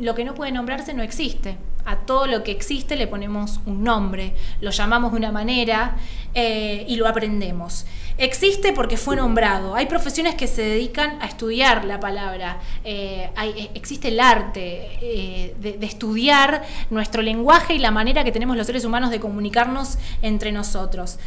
[0.00, 1.58] lo que no puede nombrarse no existe.
[1.84, 5.96] A todo lo que existe le ponemos un nombre, lo llamamos de una manera
[6.32, 7.86] eh, y lo aprendemos.
[8.22, 9.74] Existe porque fue nombrado.
[9.74, 12.60] Hay profesiones que se dedican a estudiar la palabra.
[12.84, 18.30] Eh, hay, existe el arte eh, de, de, estudiar nuestro lenguaje y la manera que
[18.30, 21.18] tenemos los seres humanos de comunicarnos entre nosotros.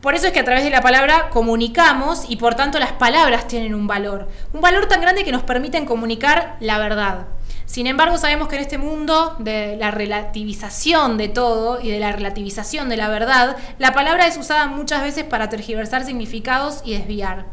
[0.00, 3.46] Por eso es que a través de la palabra comunicamos y por tanto las palabras
[3.46, 4.26] tienen un valor.
[4.54, 7.26] Un valor tan grande que nos permiten comunicar la verdad.
[7.70, 12.10] Sin embargo, sabemos que en este mundo de la relativización de todo y de la
[12.10, 17.46] relativización de la verdad, la palabra es usada muchas veces para tergiversar significados y desviar.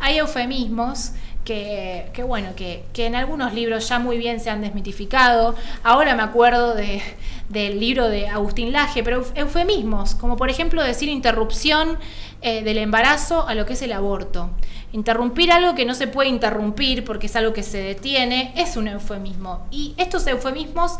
[0.00, 1.12] Hay eufemismos
[1.44, 5.54] que, bueno, que, en algunos libros ya muy bien se han desmitificado.
[5.82, 7.02] Ahora me acuerdo de,
[7.48, 11.98] del libro de Agustín Laje, pero eufemismos, como por ejemplo decir interrupción
[12.40, 14.50] eh, del embarazo a lo que es el aborto.
[14.92, 18.88] Interrumpir algo que no se puede interrumpir porque es algo que se detiene es un
[18.88, 19.66] eufemismo.
[19.70, 20.92] Y estos eufemismos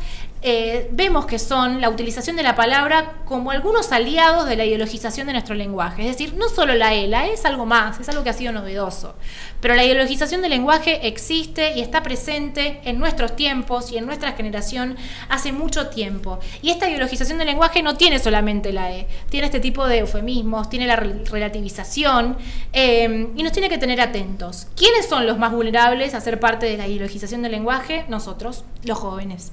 [0.43, 5.27] eh, vemos que son la utilización de la palabra como algunos aliados de la ideologización
[5.27, 6.03] de nuestro lenguaje.
[6.03, 8.35] Es decir, no solo la E, la E es algo más, es algo que ha
[8.35, 9.15] sido novedoso.
[9.61, 14.33] Pero la ideologización del lenguaje existe y está presente en nuestros tiempos y en nuestra
[14.33, 14.97] generación
[15.29, 16.38] hace mucho tiempo.
[16.63, 20.69] Y esta ideologización del lenguaje no tiene solamente la E, tiene este tipo de eufemismos,
[20.71, 22.37] tiene la re- relativización
[22.73, 24.67] eh, y nos tiene que tener atentos.
[24.77, 28.05] ¿Quiénes son los más vulnerables a ser parte de la ideologización del lenguaje?
[28.09, 29.53] Nosotros, los jóvenes.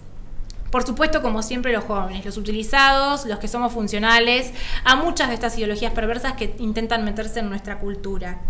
[0.71, 4.51] Por supuesto, como siempre, los jóvenes, los utilizados, los que somos funcionales
[4.83, 8.41] a muchas de estas ideologías perversas que intentan meterse en nuestra cultura.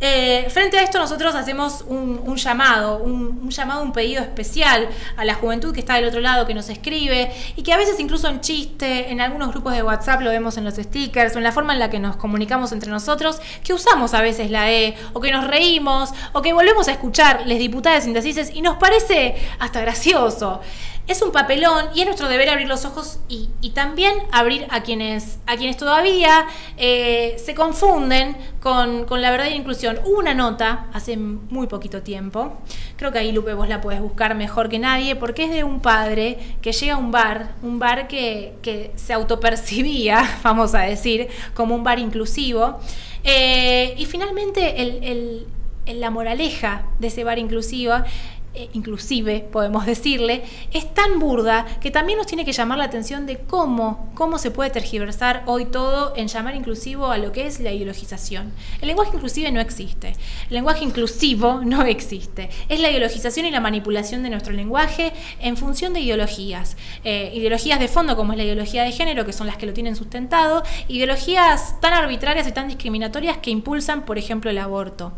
[0.00, 5.24] Eh, frente a esto nosotros hacemos un, llamado, un, un llamado, un pedido especial a
[5.24, 8.28] la juventud que está del otro lado, que nos escribe y que a veces incluso
[8.28, 11.52] en chiste, en algunos grupos de WhatsApp lo vemos en los stickers o en la
[11.52, 15.20] forma en la que nos comunicamos entre nosotros, que usamos a veces la E o
[15.20, 19.80] que nos reímos o que volvemos a escuchar les diputadas indecises y nos parece hasta
[19.80, 20.60] gracioso.
[21.08, 25.38] Es un papelón y es nuestro deber abrir los ojos y, también abrir a quienes,
[25.46, 26.46] a quienes todavía
[26.76, 29.98] eh, se confunden con, con la verdadera inclusión.
[30.04, 32.52] Hubo una nota hace muy poquito tiempo,
[32.96, 35.80] creo que ahí Lupe vos la podés buscar mejor que nadie, porque es de un
[35.80, 41.28] padre que llega a un bar, un bar que, que se autopercibía, vamos a decir,
[41.54, 42.78] como un bar inclusivo.
[43.24, 45.46] Eh, y finalmente el- el-
[46.00, 47.94] la moraleja de ese bar inclusivo
[48.54, 50.42] eh, inclusive podemos decirle,
[50.72, 54.50] es tan burda que también nos tiene que llamar la atención de cómo, cómo se
[54.50, 58.52] puede tergiversar hoy todo en llamar inclusivo a lo que es la ideologización.
[58.80, 60.14] El lenguaje inclusive no existe.
[60.48, 62.48] El lenguaje inclusivo no existe.
[62.68, 66.76] Es la ideologización y la manipulación de nuestro lenguaje en función de ideologías.
[67.04, 69.72] Eh, ideologías de fondo como es la ideología de género, que son las que lo
[69.72, 75.12] tienen sustentado, ideologías tan arbitrarias y tan discriminatorias que impulsan, por ejemplo, el aborto.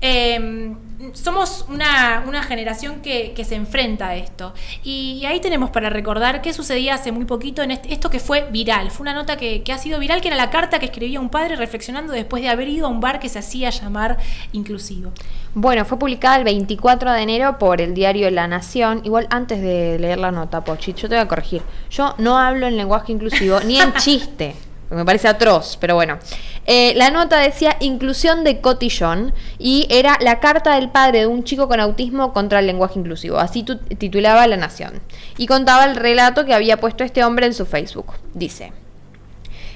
[0.00, 0.74] Eh,
[1.14, 4.54] somos una, una generación que, que se enfrenta a esto.
[4.84, 8.20] Y, y ahí tenemos para recordar qué sucedía hace muy poquito en este- esto que
[8.20, 8.90] fue viral.
[8.90, 11.28] Fue una nota que, que ha sido viral, que era la carta que escribía un
[11.30, 14.18] padre reflexionando después de haber ido a un bar que se hacía llamar
[14.52, 15.12] inclusivo.
[15.54, 19.00] Bueno, fue publicada el 24 de enero por el diario La Nación.
[19.04, 21.62] Igual antes de leer la nota, Pochi, yo te voy a corregir.
[21.90, 24.54] Yo no hablo en lenguaje inclusivo ni en chiste.
[24.92, 26.18] Me parece atroz, pero bueno.
[26.66, 31.42] Eh, la nota decía inclusión de cotillón y era la carta del padre de un
[31.44, 33.38] chico con autismo contra el lenguaje inclusivo.
[33.38, 35.00] Así tu- titulaba La Nación.
[35.38, 38.12] Y contaba el relato que había puesto este hombre en su Facebook.
[38.34, 38.72] Dice.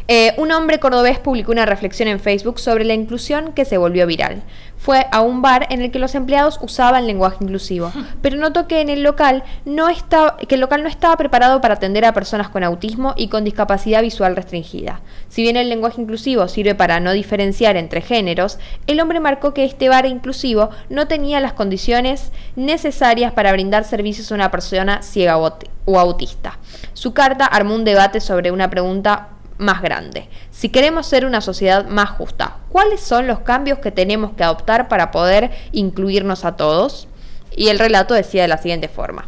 [0.08, 4.06] Eh, un hombre cordobés publicó una reflexión en Facebook sobre la inclusión que se volvió
[4.06, 4.42] viral.
[4.78, 7.90] Fue a un bar en el que los empleados usaban lenguaje inclusivo,
[8.22, 11.74] pero notó que en el local no estaba, que el local no estaba preparado para
[11.74, 15.00] atender a personas con autismo y con discapacidad visual restringida.
[15.28, 19.64] Si bien el lenguaje inclusivo sirve para no diferenciar entre géneros, el hombre marcó que
[19.64, 25.36] este bar inclusivo no tenía las condiciones necesarias para brindar servicios a una persona ciega
[25.36, 26.58] o aut- o autista.
[26.94, 29.28] Su carta armó un debate sobre una pregunta
[29.58, 30.28] más grande.
[30.50, 34.88] Si queremos ser una sociedad más justa, ¿cuáles son los cambios que tenemos que adoptar
[34.88, 37.08] para poder incluirnos a todos?
[37.54, 39.26] Y el relato decía de la siguiente forma.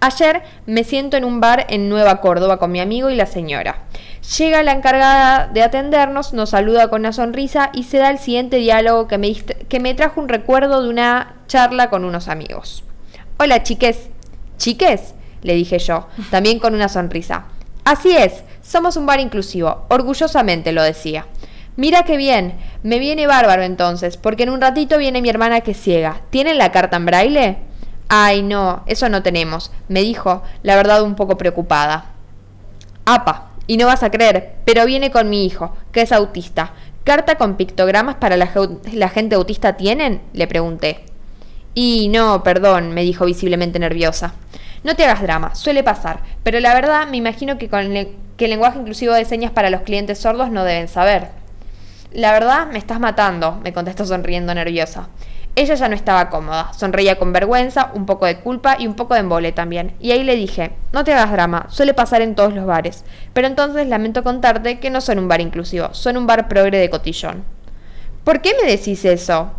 [0.00, 3.84] Ayer me siento en un bar en Nueva Córdoba con mi amigo y la señora.
[4.36, 8.56] Llega la encargada de atendernos, nos saluda con una sonrisa y se da el siguiente
[8.56, 12.82] diálogo que me, que me trajo un recuerdo de una charla con unos amigos.
[13.38, 14.08] Hola chiques.
[14.56, 15.14] ¿Chiques?
[15.42, 17.44] Le dije yo, también con una sonrisa.
[17.84, 21.26] Así es, somos un bar inclusivo, orgullosamente lo decía.
[21.76, 25.74] Mira qué bien, me viene bárbaro entonces, porque en un ratito viene mi hermana que
[25.74, 26.22] ciega.
[26.30, 27.56] ¿Tienen la carta en braille?
[28.08, 32.12] Ay, no, eso no tenemos, me dijo, la verdad un poco preocupada.
[33.04, 36.72] Apa, y no vas a creer, pero viene con mi hijo, que es autista.
[37.04, 40.22] ¿Carta con pictogramas para la gente autista tienen?
[40.32, 41.04] Le pregunté.
[41.74, 44.32] Y no, perdón, me dijo visiblemente nerviosa.
[44.84, 47.92] No te hagas drama, suele pasar, pero la verdad me imagino que, con
[48.36, 51.28] que el lenguaje inclusivo de señas para los clientes sordos no deben saber.
[52.12, 55.08] La verdad, me estás matando, me contestó sonriendo nerviosa.
[55.54, 59.14] Ella ya no estaba cómoda, sonreía con vergüenza, un poco de culpa y un poco
[59.14, 59.94] de embole también.
[60.00, 63.04] Y ahí le dije, no te hagas drama, suele pasar en todos los bares.
[63.34, 66.90] Pero entonces lamento contarte que no son un bar inclusivo, son un bar progre de
[66.90, 67.44] cotillón.
[68.24, 69.52] ¿Por qué me decís eso?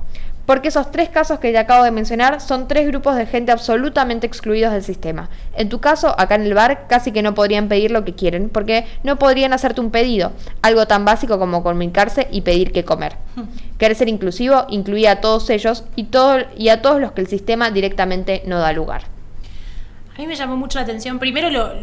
[0.46, 4.28] Porque esos tres casos que te acabo de mencionar son tres grupos de gente absolutamente
[4.28, 5.30] excluidos del sistema.
[5.56, 8.50] En tu caso, acá en el bar, casi que no podrían pedir lo que quieren,
[8.50, 13.16] porque no podrían hacerte un pedido, algo tan básico como comunicarse y pedir qué comer.
[13.78, 17.28] Querer ser inclusivo incluía a todos ellos y, todo, y a todos los que el
[17.28, 19.12] sistema directamente no da lugar.
[20.16, 21.74] A mí me llamó mucho la atención, primero lo,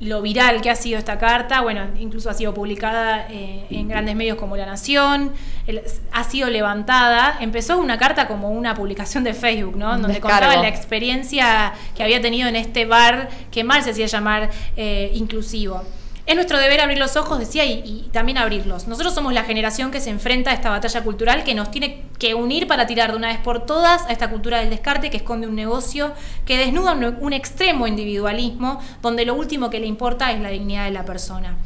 [0.00, 4.16] lo viral que ha sido esta carta, bueno, incluso ha sido publicada eh, en grandes
[4.16, 5.30] medios como La Nación,
[5.68, 9.92] el- ha sido levantada, empezó una carta como una publicación de Facebook, ¿no?
[9.92, 10.30] Donde descargo.
[10.40, 15.12] contaba la experiencia que había tenido en este bar que mal se hacía llamar eh,
[15.14, 15.82] inclusivo.
[16.26, 18.86] Es nuestro deber abrir los ojos, decía, y, y también abrirlos.
[18.88, 22.34] Nosotros somos la generación que se enfrenta a esta batalla cultural que nos tiene que
[22.34, 25.46] unir para tirar de una vez por todas a esta cultura del descarte que esconde
[25.46, 26.12] un negocio
[26.46, 30.86] que desnuda un, un extremo individualismo donde lo último que le importa es la dignidad
[30.86, 31.56] de la persona.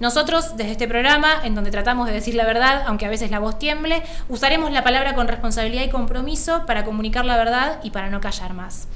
[0.00, 3.40] Nosotros, desde este programa, en donde tratamos de decir la verdad, aunque a veces la
[3.40, 8.08] voz tiemble, usaremos la palabra con responsabilidad y compromiso para comunicar la verdad y para
[8.08, 8.86] no callar más.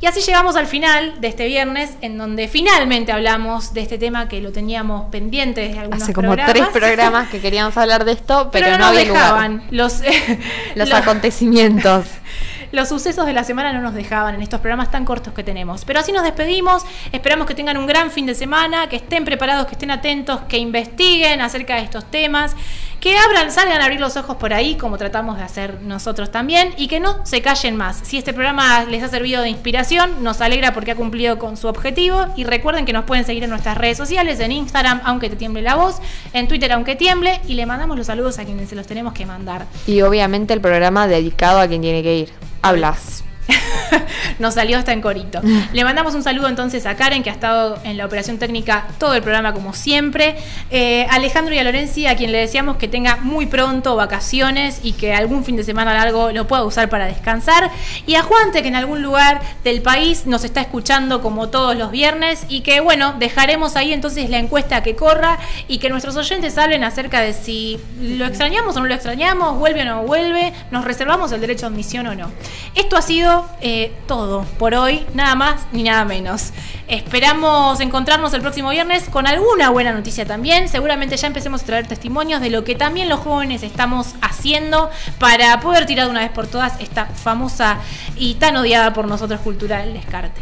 [0.00, 4.28] Y así llegamos al final de este viernes, en donde finalmente hablamos de este tema
[4.28, 6.52] que lo teníamos pendiente desde algunos Hace como programas.
[6.54, 9.22] tres programas que queríamos hablar de esto, pero, pero, no, nos había lugar.
[9.22, 9.62] dejaban.
[9.70, 10.00] Los-
[10.94, 12.06] acontecimientos.
[12.72, 15.84] los sucesos de la semana no nos dejaban en estos programas tan cortos que tenemos.
[15.84, 16.84] Pero así nos despedimos.
[17.12, 20.56] Esperamos que tengan un gran fin de semana, que estén preparados, que estén atentos, que
[20.58, 22.54] investiguen acerca de estos temas,
[23.00, 26.74] que abran, salgan a abrir los ojos por ahí, como tratamos de hacer nosotros también,
[26.76, 28.00] y que no se callen más.
[28.02, 31.66] Si este programa les ha servido de inspiración, nos alegra porque ha cumplido con su
[31.66, 32.26] objetivo.
[32.36, 35.62] Y recuerden que nos pueden seguir en nuestras redes sociales, en Instagram, aunque te tiemble
[35.62, 35.96] la voz,
[36.32, 39.24] en Twitter, aunque tiemble, y le mandamos los saludos a quienes se los tenemos que
[39.24, 39.66] mandar.
[39.86, 42.32] Y obviamente el programa dedicado a quien tiene que ir.
[42.62, 43.24] Hablas.
[44.38, 45.40] Nos salió hasta en corito.
[45.72, 49.14] Le mandamos un saludo entonces a Karen, que ha estado en la operación técnica todo
[49.14, 50.36] el programa como siempre.
[50.70, 54.80] Eh, a Alejandro y a Lorenzi, a quien le deseamos que tenga muy pronto vacaciones
[54.82, 57.70] y que algún fin de semana largo lo pueda usar para descansar.
[58.06, 61.90] Y a Juante, que en algún lugar del país nos está escuchando como todos los
[61.90, 65.38] viernes y que bueno, dejaremos ahí entonces la encuesta que corra
[65.68, 69.82] y que nuestros oyentes hablen acerca de si lo extrañamos o no lo extrañamos, vuelve
[69.82, 72.30] o no vuelve, nos reservamos el derecho a admisión o no.
[72.74, 73.29] Esto ha sido
[73.60, 76.52] eh, todo por hoy, nada más ni nada menos.
[76.88, 80.68] Esperamos encontrarnos el próximo viernes con alguna buena noticia también.
[80.68, 85.60] Seguramente ya empecemos a traer testimonios de lo que también los jóvenes estamos haciendo para
[85.60, 87.78] poder tirar de una vez por todas esta famosa
[88.16, 90.40] y tan odiada por nosotros cultura del descarte.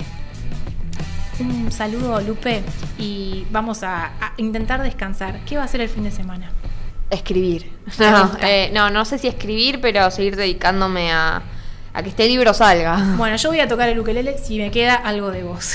[1.40, 2.62] Un saludo, Lupe,
[2.98, 5.40] y vamos a, a intentar descansar.
[5.44, 6.50] ¿Qué va a hacer el fin de semana?
[7.10, 7.72] Escribir.
[7.98, 11.42] No, eh, no, no sé si escribir, pero seguir dedicándome a,
[11.98, 13.14] a que este libro salga.
[13.16, 15.74] Bueno, yo voy a tocar el ukelele si me queda algo de voz.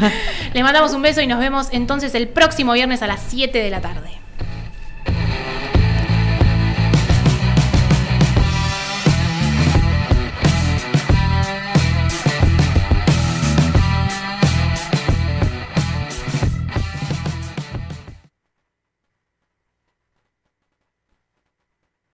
[0.54, 3.70] Les mandamos un beso y nos vemos entonces el próximo viernes a las 7 de
[3.70, 4.23] la tarde.